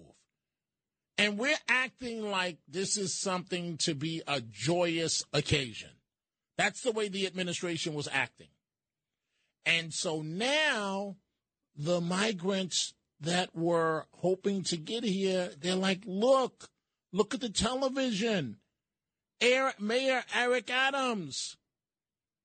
[1.19, 5.91] And we're acting like this is something to be a joyous occasion.
[6.57, 8.49] That's the way the administration was acting.
[9.67, 11.17] And so now
[11.77, 16.71] the migrants that were hoping to get here, they're like, look,
[17.13, 18.57] look at the television.
[19.41, 21.57] Air, Mayor Eric Adams,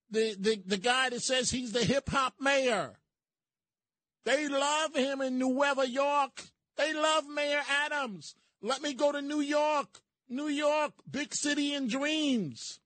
[0.10, 2.94] the, the, the guy that says he's the hip hop mayor.
[4.26, 6.44] They love him in New York.
[6.78, 8.36] They love Mayor Adams.
[8.62, 10.02] Let me go to New York.
[10.28, 12.80] New York, big city in dreams.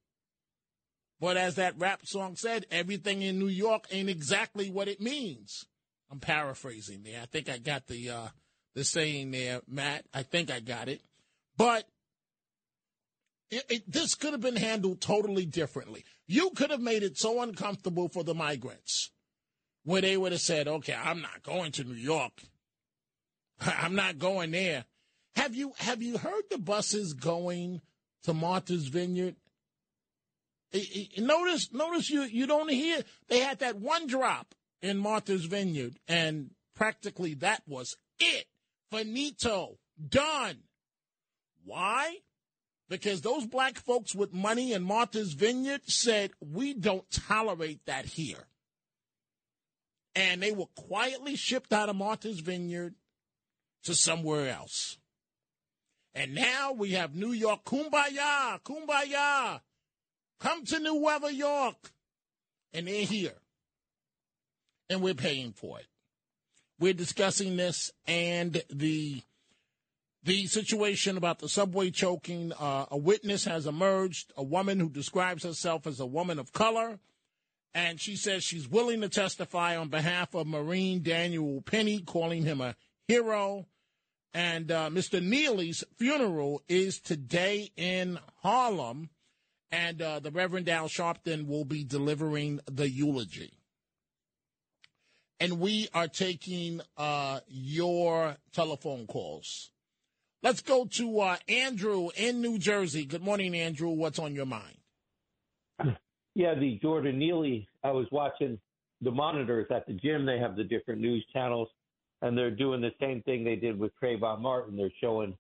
[1.21, 5.65] But as that rap song said, everything in New York ain't exactly what it means.
[6.11, 7.21] I'm paraphrasing there.
[7.21, 8.27] I think I got the uh,
[8.73, 10.05] the saying there, Matt.
[10.13, 11.01] I think I got it.
[11.57, 11.85] But
[13.51, 16.05] it, it, this could have been handled totally differently.
[16.27, 19.11] You could have made it so uncomfortable for the migrants
[19.83, 22.43] where they would have said, okay, I'm not going to New York.
[23.61, 24.85] I'm not going there.
[25.35, 27.81] Have you have you heard the buses going
[28.23, 29.35] to Martha's Vineyard?
[31.17, 36.51] Notice notice you you don't hear they had that one drop in Martha's Vineyard and
[36.75, 38.45] practically that was it.
[38.91, 39.77] Finito.
[40.07, 40.57] Done.
[41.63, 42.17] Why?
[42.89, 48.47] Because those black folks with money in Martha's Vineyard said, we don't tolerate that here
[50.15, 52.95] and they were quietly shipped out of Martha's Vineyard
[53.83, 54.97] to somewhere else.
[56.13, 59.61] And now we have New York, kumbaya, kumbaya,
[60.39, 61.91] come to New Weather York.
[62.73, 63.35] And they're here.
[64.89, 65.87] And we're paying for it.
[66.79, 69.21] We're discussing this and the
[70.23, 72.53] the situation about the subway choking.
[72.53, 76.99] Uh, a witness has emerged, a woman who describes herself as a woman of color
[77.73, 82.61] and she says she's willing to testify on behalf of Marine Daniel Penny, calling him
[82.61, 82.75] a
[83.07, 83.67] hero.
[84.33, 85.21] And uh, Mr.
[85.21, 89.09] Neely's funeral is today in Harlem,
[89.71, 93.53] and uh, the Reverend Al Sharpton will be delivering the eulogy.
[95.39, 99.71] And we are taking uh, your telephone calls.
[100.41, 103.05] Let's go to uh, Andrew in New Jersey.
[103.05, 103.89] Good morning, Andrew.
[103.89, 104.77] What's on your mind?
[106.33, 107.67] Yeah, the Jordan Neely.
[107.83, 108.57] I was watching
[109.01, 110.25] the monitors at the gym.
[110.25, 111.67] They have the different news channels,
[112.21, 114.77] and they're doing the same thing they did with Trayvon Martin.
[114.77, 115.35] They're showing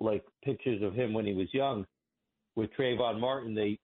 [0.00, 1.84] like pictures of him when he was young.
[2.56, 3.78] With Trayvon Martin, they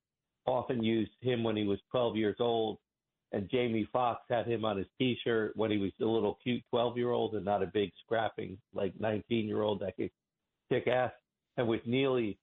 [0.46, 2.78] often used him when he was 12 years old,
[3.32, 7.34] and Jamie Foxx had him on his T-shirt when he was a little cute 12-year-old
[7.34, 10.10] and not a big scrapping like 19-year-old that could
[10.70, 11.12] kick ass.
[11.56, 12.38] And with Neely,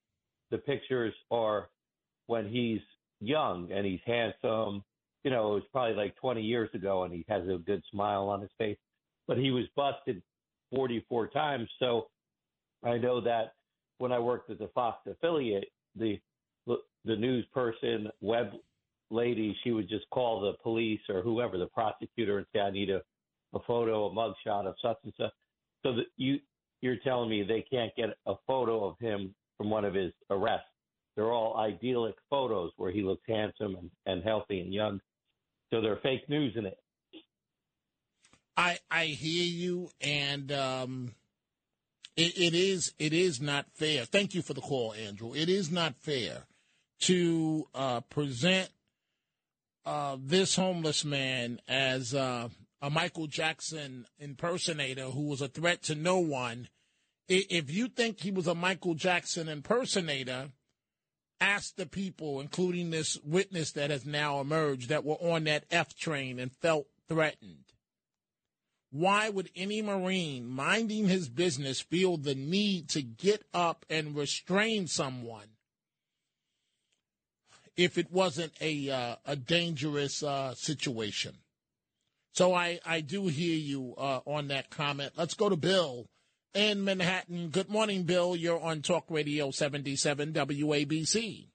[0.50, 1.70] the pictures are
[2.26, 2.80] when he's
[3.20, 4.84] young and he's handsome.
[5.24, 8.28] You know, it was probably like 20 years ago and he has a good smile
[8.28, 8.78] on his face,
[9.26, 10.22] but he was busted
[10.74, 11.68] 44 times.
[11.80, 12.08] So
[12.84, 13.54] I know that
[13.98, 16.20] when I worked at the Fox affiliate, the
[17.04, 18.52] the news person, web
[19.10, 22.90] lady, she would just call the police or whoever, the prosecutor, and say, "I need
[22.90, 23.00] a,
[23.54, 25.32] a photo, a mugshot of such and such."
[25.82, 26.38] So that you
[26.80, 30.66] you're telling me they can't get a photo of him from one of his arrests
[31.18, 35.00] they're all idyllic photos where he looks handsome and, and healthy and young.
[35.68, 36.78] So they're fake news in it.
[38.56, 41.14] I I hear you, and um,
[42.16, 44.04] it, it is it is not fair.
[44.04, 45.34] Thank you for the call, Andrew.
[45.34, 46.44] It is not fair
[47.00, 48.68] to uh, present
[49.84, 52.48] uh, this homeless man as uh,
[52.80, 56.68] a Michael Jackson impersonator who was a threat to no one.
[57.28, 60.50] If you think he was a Michael Jackson impersonator,
[61.40, 65.96] ask the people, including this witness that has now emerged, that were on that F
[65.96, 67.64] train and felt threatened.
[68.90, 74.86] Why would any Marine minding his business feel the need to get up and restrain
[74.86, 75.48] someone
[77.76, 81.34] if it wasn't a uh, a dangerous uh, situation?
[82.38, 85.10] So I, I do hear you uh, on that comment.
[85.16, 86.06] Let's go to Bill
[86.54, 87.48] in Manhattan.
[87.48, 88.36] Good morning, Bill.
[88.36, 91.48] You're on Talk Radio 77 WABC.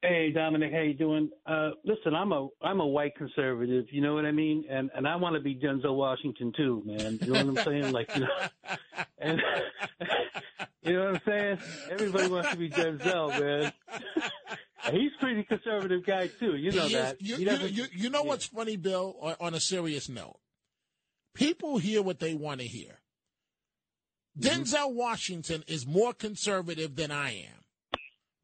[0.00, 1.28] Hey Dominic, how you doing?
[1.44, 5.06] Uh, listen, I'm a I'm a white conservative, you know what I mean, and and
[5.06, 7.18] I want to be Denzel Washington too, man.
[7.20, 7.92] You know what I'm saying?
[7.92, 8.28] Like, you know,
[9.18, 9.42] and
[10.84, 11.58] you know what I'm saying?
[11.90, 13.72] Everybody wants to be Denzel, man.
[14.84, 17.20] He's a pretty conservative guy too, you know is- that.
[17.20, 19.36] You, you, you, you know what's funny, Bill?
[19.40, 20.38] On, a serious note,
[21.34, 23.00] people hear what they want to hear.
[24.38, 24.62] Mm-hmm.
[24.62, 27.64] Denzel Washington is more conservative than I am,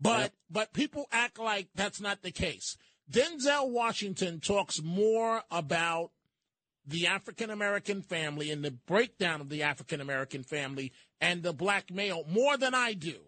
[0.00, 2.76] but but people act like that's not the case.
[3.10, 6.10] Denzel Washington talks more about
[6.86, 11.90] the African American family and the breakdown of the African American family and the black
[11.90, 13.20] male more than I do.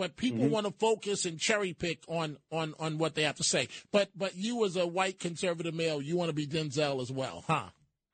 [0.00, 0.52] But people Mm-hmm.
[0.54, 3.68] want to focus and cherry pick on, on, on what they have to say.
[3.92, 7.44] But but you as a white conservative male, you want to be Denzel as well,
[7.46, 7.66] huh?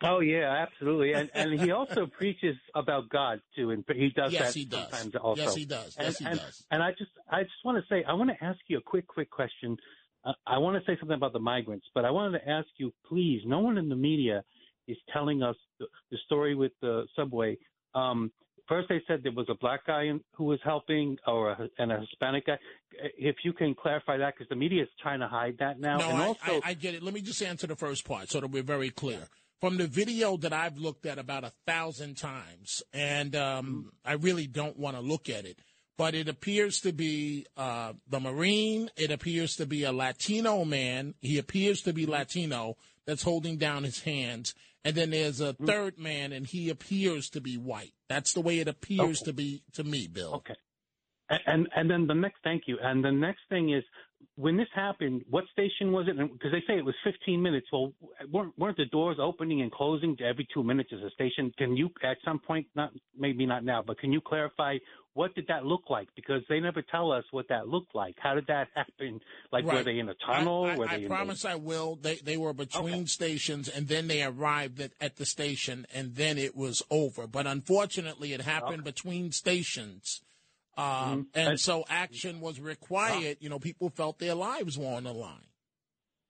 [0.03, 4.47] Oh yeah, absolutely, and and he also preaches about God too, and he does Yes,
[4.47, 4.91] that he does.
[4.91, 5.41] sometimes also.
[5.43, 5.97] Yes, he does.
[5.97, 6.66] Yes, and, he and, does.
[6.72, 9.07] And I just I just want to say I want to ask you a quick
[9.07, 9.76] quick question.
[10.24, 12.93] Uh, I want to say something about the migrants, but I wanted to ask you,
[13.09, 13.43] please.
[13.47, 14.43] No one in the media
[14.89, 17.57] is telling us the, the story with the subway.
[17.95, 18.32] Um,
[18.68, 21.92] first, they said there was a black guy in, who was helping, or a, and
[21.92, 22.58] a Hispanic guy.
[23.18, 25.98] If you can clarify that, because the media is trying to hide that now.
[25.98, 27.02] No, and I, also, I, I get it.
[27.02, 29.28] Let me just answer the first part so that we're very clear.
[29.60, 34.46] From the video that I've looked at about a thousand times, and um, I really
[34.46, 35.58] don't want to look at it,
[35.96, 38.90] but it appears to be uh, the Marine.
[38.96, 41.14] It appears to be a Latino man.
[41.20, 44.54] He appears to be Latino that's holding down his hands.
[44.87, 45.66] And then there's a mm.
[45.66, 47.93] third man, and he appears to be white.
[48.09, 50.34] That's the way it appears to be to me, Bill.
[50.37, 50.55] Okay.
[51.29, 52.79] And and then the next, thank you.
[52.81, 53.83] And the next thing is,
[54.37, 56.16] when this happened, what station was it?
[56.16, 57.66] Because they say it was 15 minutes.
[57.72, 57.93] Well,
[58.31, 61.53] weren't weren't the doors opening and closing every two minutes as a station?
[61.57, 64.77] Can you, at some point, not maybe not now, but can you clarify
[65.16, 66.09] what did that look like?
[66.14, 68.16] Because they never tell us what that looked like.
[68.18, 69.20] How did that happen?
[69.51, 70.66] Like, were they in a tunnel?
[70.66, 71.97] I, I, were I promise I will.
[71.97, 76.37] They they were between stations, and then they arrived at, at the station, and then
[76.37, 77.27] it was over.
[77.27, 80.20] But unfortunately, it happened between stations,
[80.77, 81.39] um, Mm-hmm.
[81.39, 83.39] and so action was required.
[83.41, 85.47] You know, people felt their lives were on the line.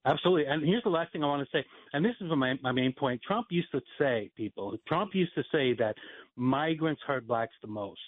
[0.04, 0.46] Absolutely.
[0.46, 2.92] And here's the last thing I want to say, and this is my, my main
[2.92, 3.20] point.
[3.26, 5.96] Trump used to say, people, Trump used to say that
[6.36, 7.98] migrants hurt blacks the most.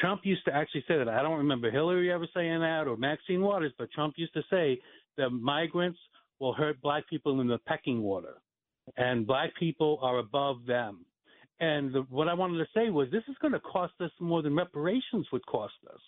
[0.00, 1.08] Trump used to actually say that.
[1.08, 4.80] I don't remember Hillary ever saying that or Maxine Waters, but Trump used to say
[5.18, 5.98] that migrants
[6.40, 8.36] will hurt black people in the pecking order,
[8.96, 11.04] and black people are above them.
[11.60, 14.42] And the, what I wanted to say was, this is going to cost us more
[14.42, 16.00] than reparations would cost us.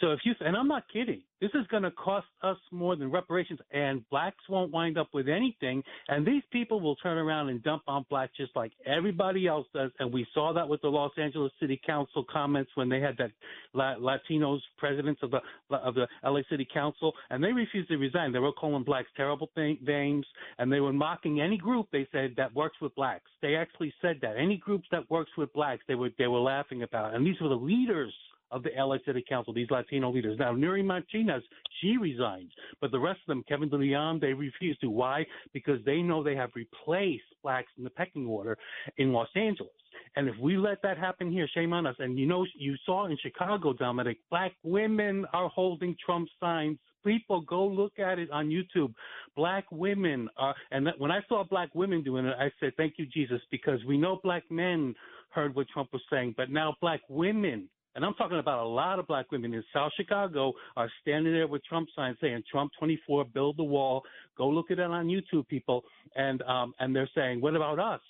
[0.00, 3.10] So if you and I'm not kidding, this is going to cost us more than
[3.10, 7.62] reparations, and blacks won't wind up with anything, and these people will turn around and
[7.62, 11.12] dump on blacks just like everybody else does, and we saw that with the Los
[11.18, 13.30] Angeles City Council comments when they had that
[13.72, 18.32] La- Latinos presidents of the of the LA City Council, and they refused to resign.
[18.32, 20.26] They were calling blacks terrible names,
[20.58, 23.30] and they were mocking any group they said that works with blacks.
[23.42, 24.36] They actually said that.
[24.36, 27.48] Any groups that works with blacks, they were they were laughing about, and these were
[27.48, 28.14] the leaders
[28.50, 30.38] of the LA City Council, these Latino leaders.
[30.38, 31.42] Now, Nury Martinez,
[31.80, 34.90] she resigned, but the rest of them, Kevin De Leon, they refused to.
[34.90, 35.26] Why?
[35.52, 38.56] Because they know they have replaced blacks in the pecking order
[38.96, 39.72] in Los Angeles.
[40.16, 41.96] And if we let that happen here, shame on us.
[41.98, 46.78] And you know, you saw in Chicago, Dominic, black women are holding Trump signs.
[47.04, 48.92] People go look at it on YouTube.
[49.36, 52.94] Black women are, and that, when I saw black women doing it, I said, "Thank
[52.98, 54.94] you, Jesus," because we know black men
[55.30, 58.98] heard what Trump was saying, but now black women and I'm talking about a lot
[58.98, 63.24] of black women in South Chicago are standing there with Trump signs saying Trump 24,
[63.26, 64.02] build the wall.
[64.36, 65.84] Go look at it on YouTube, people.
[66.14, 68.00] And um, and they're saying, what about us?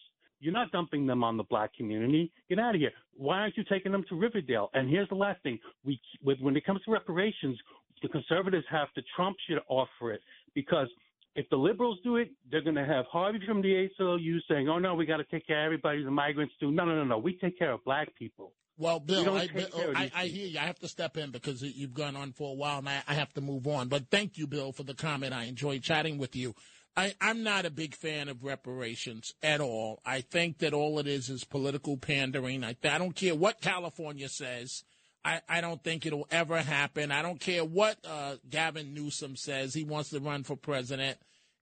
[0.41, 2.31] You're not dumping them on the black community.
[2.49, 2.93] Get out of here.
[3.16, 4.70] Why aren't you taking them to Riverdale?
[4.74, 7.59] And here's the last thing: we, with, when it comes to reparations,
[8.03, 9.03] the conservatives have to.
[9.16, 10.20] Trump should offer it
[10.55, 10.87] because
[11.35, 14.79] if the liberals do it, they're going to have Harvey from the ACLU saying, "Oh
[14.79, 16.05] no, we got to take care of everybody.
[16.05, 17.18] The migrants do." No, no, no, no.
[17.18, 18.53] We take care of black people.
[18.79, 19.49] Well, Bill, I,
[19.97, 20.59] I, I hear you.
[20.59, 23.14] I have to step in because you've gone on for a while, and I, I
[23.14, 23.89] have to move on.
[23.89, 25.35] But thank you, Bill, for the comment.
[25.35, 26.55] I enjoyed chatting with you.
[26.97, 30.01] I, I'm not a big fan of reparations at all.
[30.07, 32.64] I think that all it is is political pandering.
[32.64, 34.85] I, I don't care what California says.
[35.24, 37.11] I, I don't think it'll ever happen.
[37.11, 39.74] I don't care what uh, Gavin Newsom says.
[39.74, 41.18] He wants to run for president,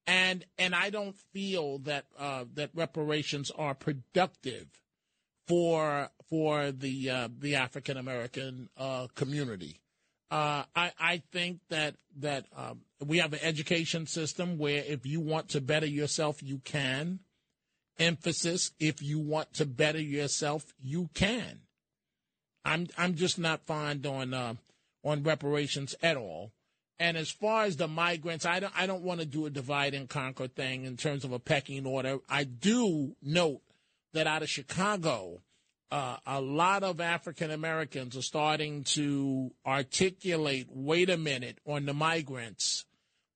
[0.07, 4.69] and and I don't feel that uh, that reparations are productive
[5.49, 9.81] for for the uh, the African American uh, community.
[10.31, 15.21] Uh, I I think that that um, we have an education system where if you
[15.21, 17.21] want to better yourself, you can.
[17.99, 21.61] Emphasis: if you want to better yourself, you can.
[22.65, 24.55] I'm I'm just not fond on uh,
[25.05, 26.53] on reparations at all.
[26.99, 29.95] And as far as the migrants, I don't I don't want to do a divide
[29.95, 32.19] and conquer thing in terms of a pecking order.
[32.29, 33.63] I do note
[34.13, 35.43] that out of Chicago,
[35.91, 41.95] uh, a lot of African Americans are starting to articulate, wait a minute, on the
[41.95, 42.85] migrants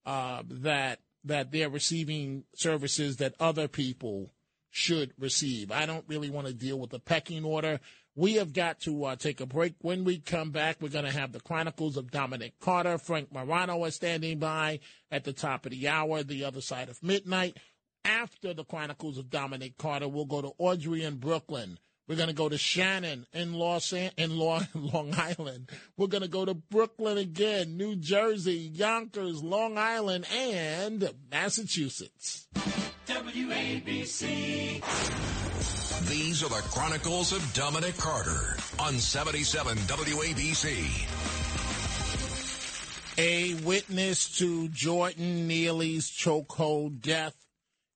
[0.04, 4.30] uh, that that they're receiving services that other people
[4.70, 5.70] should receive.
[5.70, 7.78] I don't really want to deal with the pecking order.
[8.16, 9.74] We have got to uh, take a break.
[9.80, 12.98] When we come back, we're going to have the Chronicles of Dominic Carter.
[12.98, 14.80] Frank Morano is standing by
[15.10, 17.58] at the top of the hour, the other side of midnight.
[18.04, 21.78] After the Chronicles of Dominic Carter, we'll go to Audrey in Brooklyn.
[22.10, 25.70] We're going to go to Shannon in Los An- in Long, Long Island.
[25.96, 32.48] We're going to go to Brooklyn again, New Jersey, Yonkers, Long Island, and Massachusetts.
[33.06, 34.82] WABC.
[36.08, 41.06] These are the Chronicles of Dominic Carter on 77 WABC.
[43.18, 47.36] A witness to Jordan Neely's chokehold death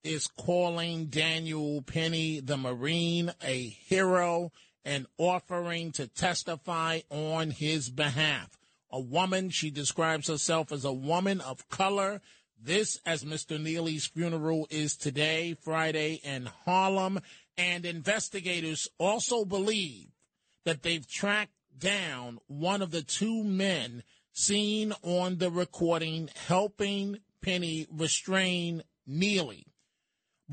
[0.05, 4.53] is calling Daniel Penny, the Marine, a hero
[4.85, 8.51] and offering to testify on his behalf.
[8.91, 12.21] A woman, she describes herself as a woman of color.
[12.63, 13.61] This, as Mr.
[13.61, 17.21] Neely's funeral is today, Friday, in Harlem.
[17.57, 20.09] And investigators also believe
[20.65, 24.03] that they've tracked down one of the two men
[24.33, 29.67] seen on the recording helping Penny restrain Neely.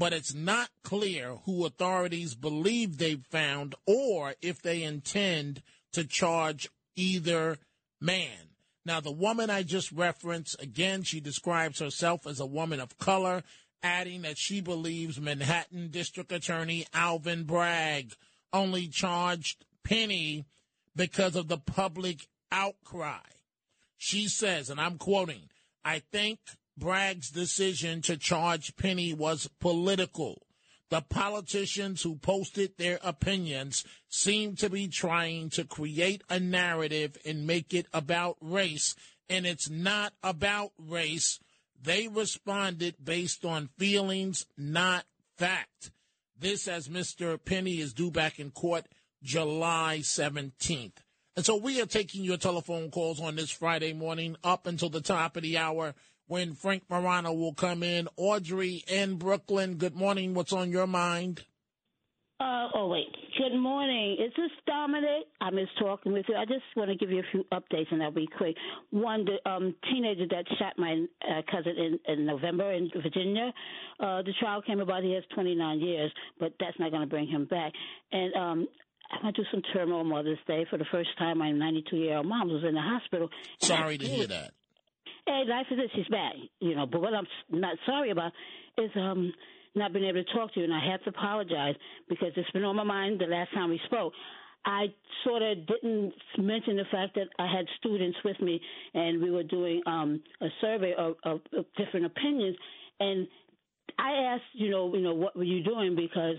[0.01, 5.61] But it's not clear who authorities believe they've found or if they intend
[5.93, 7.59] to charge either
[7.99, 8.49] man.
[8.83, 13.43] Now, the woman I just referenced, again, she describes herself as a woman of color,
[13.83, 18.15] adding that she believes Manhattan District Attorney Alvin Bragg
[18.51, 20.45] only charged Penny
[20.95, 23.19] because of the public outcry.
[23.97, 25.43] She says, and I'm quoting,
[25.85, 26.39] I think
[26.77, 30.41] Bragg's decision to charge Penny was political.
[30.89, 37.47] The politicians who posted their opinions seem to be trying to create a narrative and
[37.47, 38.95] make it about race,
[39.29, 41.39] and it's not about race.
[41.81, 45.05] They responded based on feelings, not
[45.37, 45.91] fact.
[46.37, 47.39] This, as Mr.
[47.43, 48.85] Penny is due back in court
[49.23, 50.97] July 17th.
[51.35, 54.99] And so we are taking your telephone calls on this Friday morning up until the
[54.99, 55.95] top of the hour
[56.31, 58.07] when Frank Morano will come in.
[58.15, 60.33] Audrey in Brooklyn, good morning.
[60.33, 61.43] What's on your mind?
[62.39, 63.13] Uh, oh, wait.
[63.37, 64.15] Good morning.
[64.17, 65.27] Is this Dominic?
[65.41, 66.35] I miss talking with you.
[66.35, 68.55] I just want to give you a few updates, and I'll be quick.
[68.91, 73.51] One, the um, teenager that shot my uh, cousin in, in November in Virginia,
[73.99, 75.03] uh, the trial came about.
[75.03, 77.73] He has 29 years, but that's not going to bring him back.
[78.13, 78.67] And um,
[79.11, 80.65] I went through some turmoil Mother's Day.
[80.69, 83.27] For the first time, my 92 year old mom was in the hospital.
[83.59, 84.53] Sorry to hear that.
[85.27, 85.91] Hey, life is this.
[85.95, 86.85] She's bad, you know.
[86.85, 88.31] But what I'm not sorry about
[88.77, 89.33] is um
[89.75, 91.75] not being able to talk to you, and I have to apologize
[92.09, 94.13] because it's been on my mind the last time we spoke.
[94.65, 94.87] I
[95.23, 98.61] sort of didn't mention the fact that I had students with me,
[98.93, 102.57] and we were doing um a survey of, of, of different opinions,
[102.99, 103.27] and
[103.97, 106.35] I asked, you know, you know, what were you doing because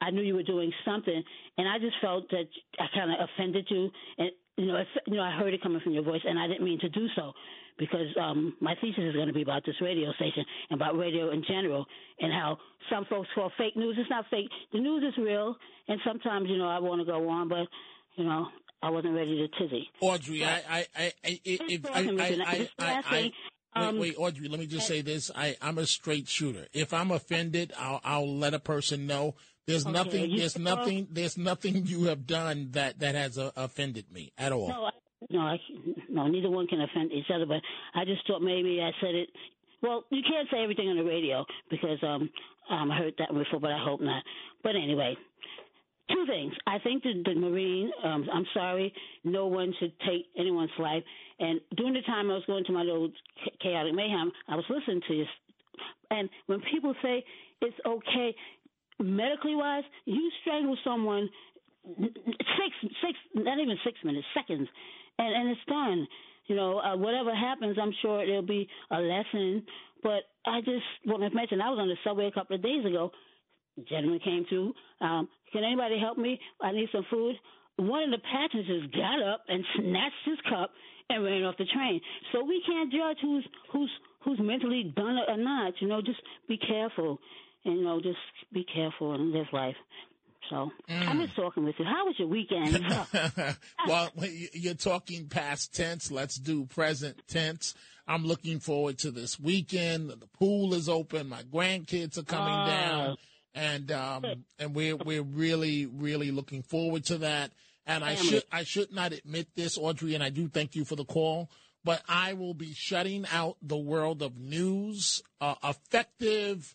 [0.00, 1.22] I knew you were doing something,
[1.56, 2.44] and I just felt that
[2.78, 5.92] I kind of offended you, and you know, you know, I heard it coming from
[5.92, 7.32] your voice, and I didn't mean to do so,
[7.78, 11.30] because um, my thesis is going to be about this radio station and about radio
[11.30, 11.86] in general,
[12.20, 12.58] and how
[12.90, 13.96] some folks call fake news.
[13.98, 14.48] It's not fake.
[14.72, 15.56] The news is real,
[15.88, 17.66] and sometimes, you know, I want to go on, but
[18.16, 18.46] you know,
[18.82, 19.88] I wasn't ready to tizzy.
[20.00, 23.34] Audrey, I, I, I, I, if, I, I, I, I, I, wait,
[23.74, 25.30] Um, wait, Audrey, let me just say this.
[25.34, 26.66] I, I'm a straight shooter.
[26.72, 29.34] If I'm offended, I'll, I'll let a person know.
[29.66, 33.50] There's Okay, nothing, you- there's nothing, there's nothing you have done that, that has uh,
[33.56, 34.68] offended me at all.
[34.68, 34.90] No, I,
[35.30, 35.58] no, I,
[36.08, 37.46] no, neither one can offend each other.
[37.46, 37.60] But
[37.94, 39.28] I just thought maybe I said it.
[39.82, 42.30] Well, you can't say everything on the radio because um,
[42.70, 44.22] um, I heard that before, but I hope not.
[44.62, 45.16] But anyway,
[46.10, 46.52] two things.
[46.66, 47.90] I think the, the Marine.
[48.02, 48.92] Um, I'm sorry,
[49.24, 51.02] no one should take anyone's life.
[51.38, 53.10] And during the time I was going to my little
[53.62, 55.28] chaotic mayhem, I was listening to this.
[56.10, 57.24] And when people say
[57.60, 58.34] it's okay,
[58.98, 61.28] medically wise, you strangle someone
[61.96, 64.68] six six not even six minutes seconds
[65.18, 66.06] and and it's done
[66.46, 69.62] you know uh, whatever happens i'm sure there'll be a lesson.
[70.02, 72.84] But i just want to mention i was on the subway a couple of days
[72.84, 73.10] ago.
[73.78, 74.74] A gentleman came through.
[75.00, 76.38] Um can anybody help me?
[76.60, 77.36] I need some food.
[77.76, 80.72] One of the passengers got up and snatched his cup
[81.10, 82.00] and ran off the train.
[82.32, 83.90] So we can't judge who's who's
[84.24, 85.74] who's mentally done it or not.
[85.80, 87.18] You know just be careful.
[87.64, 88.18] And you know just
[88.52, 89.76] be careful and live life
[90.50, 91.84] so I miss talking with you.
[91.84, 92.84] How was your weekend?
[93.86, 96.10] well, you- you're talking past tense.
[96.10, 97.74] Let's do present tense.
[98.06, 100.10] I'm looking forward to this weekend.
[100.10, 101.28] The pool is open.
[101.28, 102.66] My grandkids are coming Ah.
[102.66, 103.16] down,
[103.54, 104.24] and um,
[104.58, 107.50] and we're we're really really looking forward to that.
[107.86, 110.96] And I should I should not admit this, Audrey, and I do thank you for
[110.96, 111.50] the call.
[111.84, 116.74] But I will be shutting out the world of news, uh, effective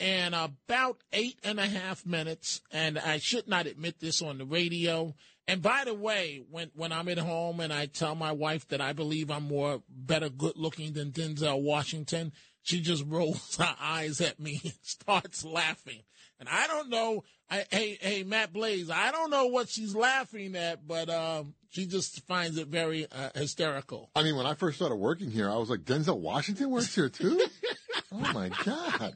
[0.00, 2.62] and about eight and a half minutes.
[2.72, 5.14] And I should not admit this on the radio.
[5.46, 8.80] And by the way, when, when I'm at home and I tell my wife that
[8.80, 12.32] I believe I'm more better good looking than Denzel Washington,
[12.62, 16.00] she just rolls her eyes at me and starts laughing.
[16.38, 20.56] And I don't know, I, hey, hey, Matt Blaze, I don't know what she's laughing
[20.56, 24.08] at, but um, she just finds it very uh, hysterical.
[24.16, 27.10] I mean, when I first started working here, I was like, Denzel Washington works here
[27.10, 27.46] too?
[28.12, 29.14] oh my God.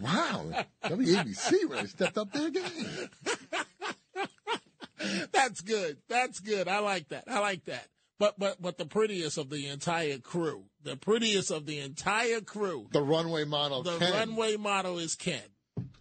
[0.00, 0.46] Wow.
[0.84, 3.08] WABC really stepped up their game.
[5.32, 5.96] That's good.
[6.08, 6.68] That's good.
[6.68, 7.24] I like that.
[7.26, 7.86] I like that.
[8.18, 12.86] But but but the prettiest of the entire crew, the prettiest of the entire crew,
[12.92, 14.12] The runway model, the Ken.
[14.12, 15.40] runway model is Ken.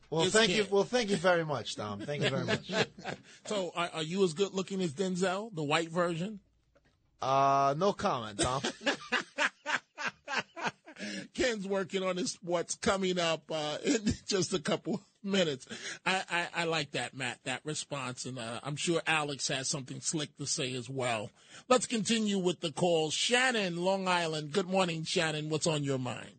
[0.09, 0.65] Well, It's thank you.
[0.69, 1.99] Well, thank you very much, Dom.
[2.01, 2.71] Thank you very much.
[3.45, 6.39] So are, are you as good looking as Denzel, the white version?
[7.21, 8.61] Uh, no comment, Dom.
[11.33, 15.67] Ken's working on his what's coming up uh, in just a couple minutes.
[16.05, 20.01] I, I, I like that, Matt, that response, and uh, I'm sure Alex has something
[20.01, 21.29] slick to say as well.
[21.67, 23.13] Let's continue with the calls.
[23.13, 24.51] Shannon, Long Island.
[24.51, 25.49] Good morning, Shannon.
[25.49, 26.31] What's on your mind?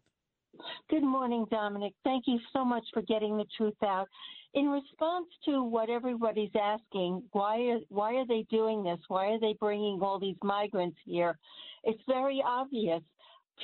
[0.88, 1.94] Good morning, Dominic.
[2.04, 4.08] Thank you so much for getting the truth out.
[4.52, 8.98] In response to what everybody's asking, why are, why are they doing this?
[9.06, 11.38] Why are they bringing all these migrants here?
[11.84, 13.02] It's very obvious.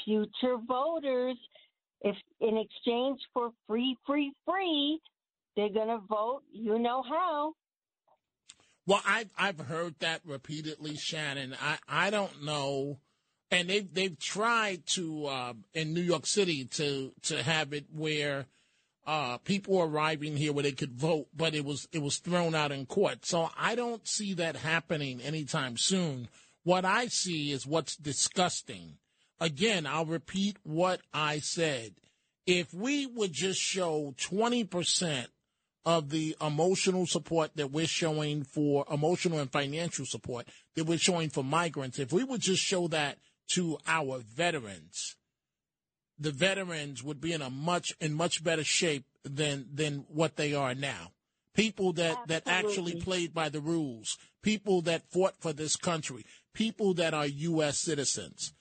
[0.05, 1.37] Future voters,
[2.03, 5.01] if in exchange for free, free, free,
[5.57, 6.43] they're going to vote.
[6.53, 7.55] You know how.
[8.87, 11.57] Well, I've I've heard that repeatedly, Shannon.
[11.61, 12.99] I, I don't know,
[13.51, 18.47] and they've they've tried to uh, in New York City to to have it where
[19.07, 22.73] uh, people arriving here where they could vote, but it was it was thrown out
[22.73, 23.25] in court.
[23.25, 26.29] So I don't see that happening anytime soon.
[26.63, 28.99] What I see is what's disgusting.
[29.41, 31.95] Again, I'll repeat what I said.
[32.47, 35.29] If we would just show twenty percent
[35.85, 41.31] of the emotional support that we're showing for emotional and financial support that we're showing
[41.31, 43.19] for migrants, if we would just show that
[43.49, 45.15] to our veterans,
[46.19, 50.55] the veterans would be in a much in much better shape than than what they
[50.55, 51.13] are now.
[51.55, 56.95] People that that actually played by the rules, people that fought for this country, people
[56.95, 57.79] that are U.S.
[57.79, 58.53] citizens.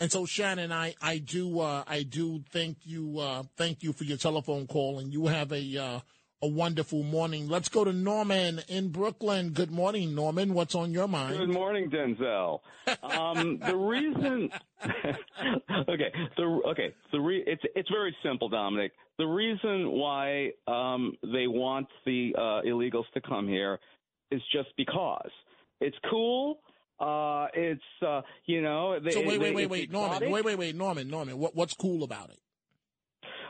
[0.00, 4.04] And so, Shannon, I I do uh, I do thank you uh, thank you for
[4.04, 6.00] your telephone call, and you have a uh,
[6.42, 7.48] a wonderful morning.
[7.48, 9.50] Let's go to Norman in Brooklyn.
[9.50, 10.52] Good morning, Norman.
[10.52, 11.38] What's on your mind?
[11.38, 12.60] Good morning, Denzel.
[13.02, 14.50] Um, the reason,
[15.88, 18.92] okay, the okay, the re, it's it's very simple, Dominic.
[19.16, 23.78] The reason why um, they want the uh, illegals to come here
[24.30, 25.30] is just because
[25.80, 26.58] it's cool.
[27.00, 30.30] Uh, it's uh, you know, they, So wait, wait, wait, wait, Norman.
[30.30, 31.38] Wait, wait, wait, Norman, Norman.
[31.38, 32.38] What what's cool about it?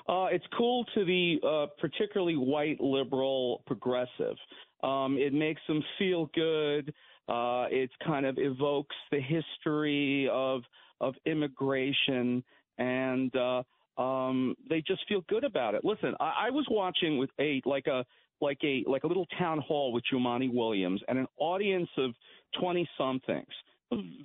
[0.08, 4.36] Uh, it's cool to the uh, particularly white liberal progressive.
[4.82, 6.92] Um, it makes them feel good.
[7.26, 10.62] Uh, it kind of evokes the history of
[11.00, 12.44] of immigration,
[12.78, 13.62] and uh,
[14.00, 15.84] um, they just feel good about it.
[15.84, 18.04] Listen, I, I was watching with a like a
[18.40, 22.12] like a like a little town hall with Jumaane Williams and an audience of
[22.60, 23.52] twenty somethings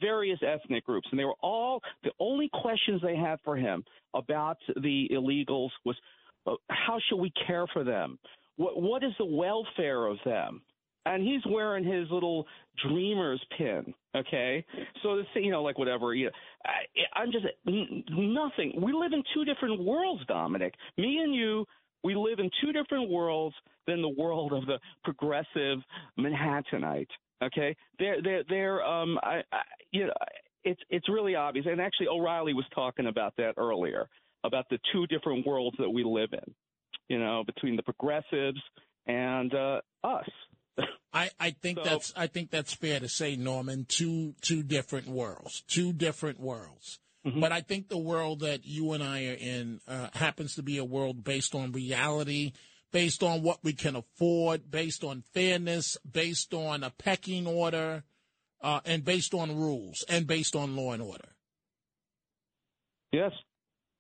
[0.02, 3.84] various ethnic groups, and they were all the only questions they had for him
[4.16, 5.96] about the illegals was,
[6.48, 8.18] uh, how should we care for them?
[8.56, 10.62] What what is the welfare of them?
[11.06, 12.46] and he's wearing his little
[12.88, 13.94] dreamer's pin.
[14.16, 14.66] Okay,
[15.02, 16.14] so this you know like whatever.
[16.14, 16.32] You know,
[16.66, 18.82] I, I'm just nothing.
[18.82, 20.74] We live in two different worlds, Dominic.
[20.98, 21.66] Me and you.
[22.04, 23.56] We live in two different worlds
[23.88, 25.80] than the world of the progressive
[26.18, 27.08] Manhattanite.
[27.44, 30.14] Okay, they're they're they're um I, I you know
[30.64, 34.08] it's it's really obvious, and actually O'Reilly was talking about that earlier
[34.44, 36.54] about the two different worlds that we live in.
[37.08, 38.62] You know, between the progressives
[39.08, 40.30] and uh, us.
[41.14, 43.86] I, I think So- that's I think that's fair to say, Norman.
[43.90, 47.00] Two two different worlds, two different worlds.
[47.26, 47.40] Mm-hmm.
[47.40, 50.78] But I think the world that you and I are in uh, happens to be
[50.78, 52.54] a world based on reality,
[52.92, 58.04] based on what we can afford, based on fairness, based on a pecking order,
[58.62, 61.36] uh, and based on rules, and based on law and order.
[63.12, 63.32] Yes,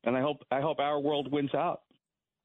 [0.03, 1.81] and I hope I hope our world wins out.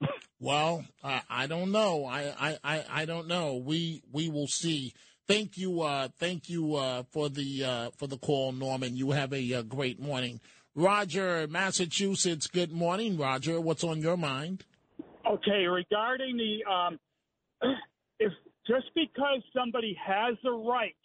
[0.40, 2.04] Well, I, I don't know.
[2.04, 3.54] I, I, I, don't know.
[3.54, 4.92] We we will see.
[5.26, 5.80] Thank you.
[5.80, 8.94] Uh, thank you uh, for the uh, for the call, Norman.
[8.94, 10.40] You have a uh, great morning,
[10.74, 12.48] Roger, Massachusetts.
[12.48, 13.60] Good morning, Roger.
[13.60, 14.64] What's on your mind?
[15.24, 16.98] Okay, regarding the um,
[18.18, 18.32] if
[18.66, 20.96] just because somebody has the right,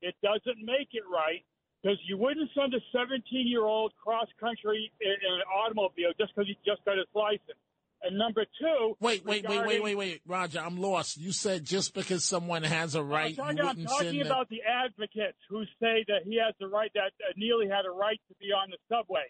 [0.00, 1.44] it doesn't make it right.
[1.82, 6.58] Because you wouldn't send a 17-year-old cross country in, in an automobile just because he
[6.66, 7.60] just got his license.
[8.02, 10.60] And number two, Wait, wait, wait, wait, wait, wait, Roger.
[10.60, 11.16] I'm lost.
[11.16, 14.20] You said just because someone has a right, I'm talking, I'm talking send.
[14.20, 17.86] the- about the advocates who say that he has the right, that uh, Neely had
[17.86, 19.24] a right to be on the subway.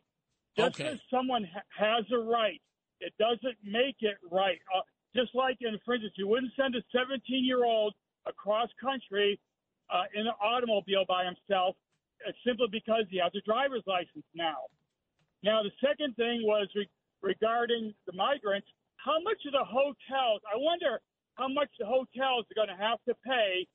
[0.56, 0.84] Just Okay.
[0.84, 2.60] because someone ha- has a right,
[3.00, 4.58] it doesn't make it right.
[4.74, 4.82] Uh,
[5.16, 7.94] just like in, for instance, you wouldn't send a 17 year old
[8.26, 9.40] across country
[9.88, 11.74] uh, in an automobile by himself
[12.26, 14.68] uh, simply because he has a driver's license now.
[15.42, 16.90] Now, the second thing was re-
[17.22, 18.66] regarding the migrants.
[18.96, 20.40] How much of the hotels?
[20.46, 21.00] I wonder
[21.34, 23.66] how much the hotels are going to have to pay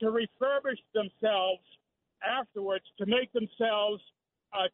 [0.00, 1.62] to refurbish themselves
[2.26, 4.02] afterwards to make themselves
[4.54, 4.68] a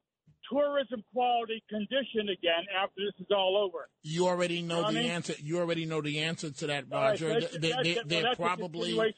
[0.50, 3.88] tourism quality condition again after this is all over.
[4.02, 5.34] You already know the mean- answer.
[5.42, 7.28] You already know the answer to that, right, Roger.
[7.28, 9.14] that's- They- that's- they, well, they're a probably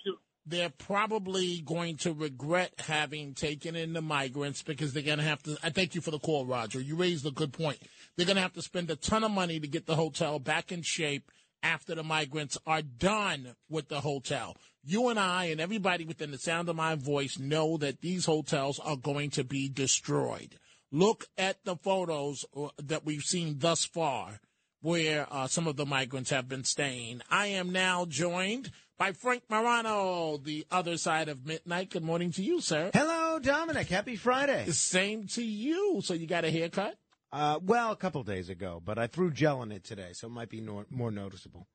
[0.46, 5.42] they're probably going to regret having taken in the migrants because they're going to have
[5.42, 5.56] to.
[5.62, 6.80] I thank you for the call, Roger.
[6.80, 7.78] You raised a good point.
[8.20, 10.72] They're going to have to spend a ton of money to get the hotel back
[10.72, 11.30] in shape
[11.62, 14.58] after the migrants are done with the hotel.
[14.84, 18.78] You and I and everybody within the sound of my voice know that these hotels
[18.78, 20.56] are going to be destroyed.
[20.92, 24.38] Look at the photos uh, that we've seen thus far
[24.82, 27.22] where uh, some of the migrants have been staying.
[27.30, 31.88] I am now joined by Frank Morano, the other side of midnight.
[31.88, 32.90] Good morning to you, sir.
[32.92, 33.88] Hello, Dominic.
[33.88, 34.66] Happy Friday.
[34.66, 36.02] The same to you.
[36.04, 36.98] So you got a haircut?
[37.32, 40.30] Uh, well, a couple days ago, but I threw gel in it today, so it
[40.30, 41.66] might be nor- more noticeable.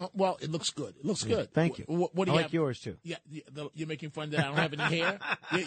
[0.00, 0.94] Uh, well, it looks good.
[0.98, 1.52] It looks Yeah, good.
[1.52, 1.84] thank you.
[1.84, 2.54] Wh- What, what do I you like have?
[2.54, 2.96] yours, too.
[3.04, 3.18] Yeah,
[3.52, 5.18] the- you're making fun that I don't have any hair.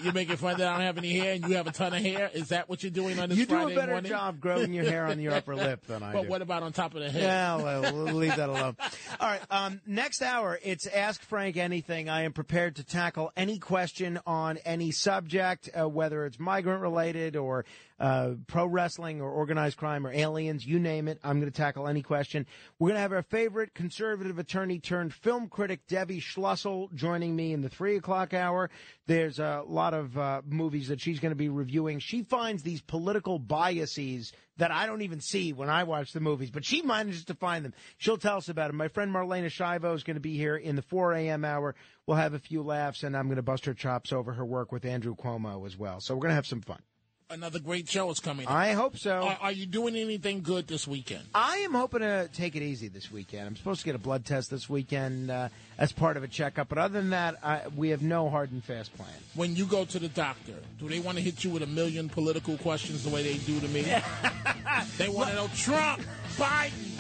[0.04, 2.02] You're, making fun that I don't have any hair, and you have a ton of
[2.02, 2.30] hair.
[2.34, 4.10] Is that what you're doing on this You do a Friday better morning?
[4.12, 6.30] job growing your hair on your upper lip than I But do.
[6.30, 7.22] what about on top of the head?
[7.22, 8.76] Yeah, well, we'll leave that alone.
[9.22, 9.42] All right.
[9.50, 12.10] Um, next hour, it's Ask Frank Anything.
[12.10, 17.38] I am prepared to tackle any question on any subject, uh, whether it's migrant related
[17.38, 17.64] or
[18.00, 21.20] uh, pro wrestling or organized crime or aliens, you name it.
[21.24, 22.46] I'm going to tackle any question.
[22.78, 27.54] We're going to have our favorite conservative attorney turned film critic, Debbie Schlussel, joining me
[27.54, 28.70] in the three o'clock hour.
[29.08, 32.00] There's a lot of uh, movies that she's going to be reviewing.
[32.00, 36.50] She finds these political biases that I don't even see when I watch the movies,
[36.50, 37.74] but she manages to find them.
[37.98, 38.78] She'll tell us about them.
[38.78, 41.46] My friend Marlena Shivo is going to be here in the 4 a.m.
[41.46, 41.76] hour.
[42.06, 44.72] We'll have a few laughs, and I'm going to bust her chops over her work
[44.72, 46.00] with Andrew Cuomo as well.
[46.00, 46.80] So we're going to have some fun.
[47.28, 48.46] Another great show is coming.
[48.46, 48.54] up.
[48.54, 49.12] I hope so.
[49.12, 51.24] Are, are you doing anything good this weekend?
[51.34, 53.48] I am hoping to take it easy this weekend.
[53.48, 55.50] I'm supposed to get a blood test this weekend uh,
[55.80, 58.64] as part of a checkup, but other than that, I, we have no hard and
[58.64, 59.10] fast plan.
[59.34, 62.10] When you go to the doctor, do they want to hit you with a million
[62.10, 63.82] political questions the way they do to me?
[65.00, 66.04] they want to know Trump,
[66.38, 66.92] Biden.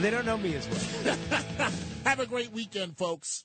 [0.00, 1.16] They don't know me as well.
[2.04, 3.44] Have a great weekend, folks.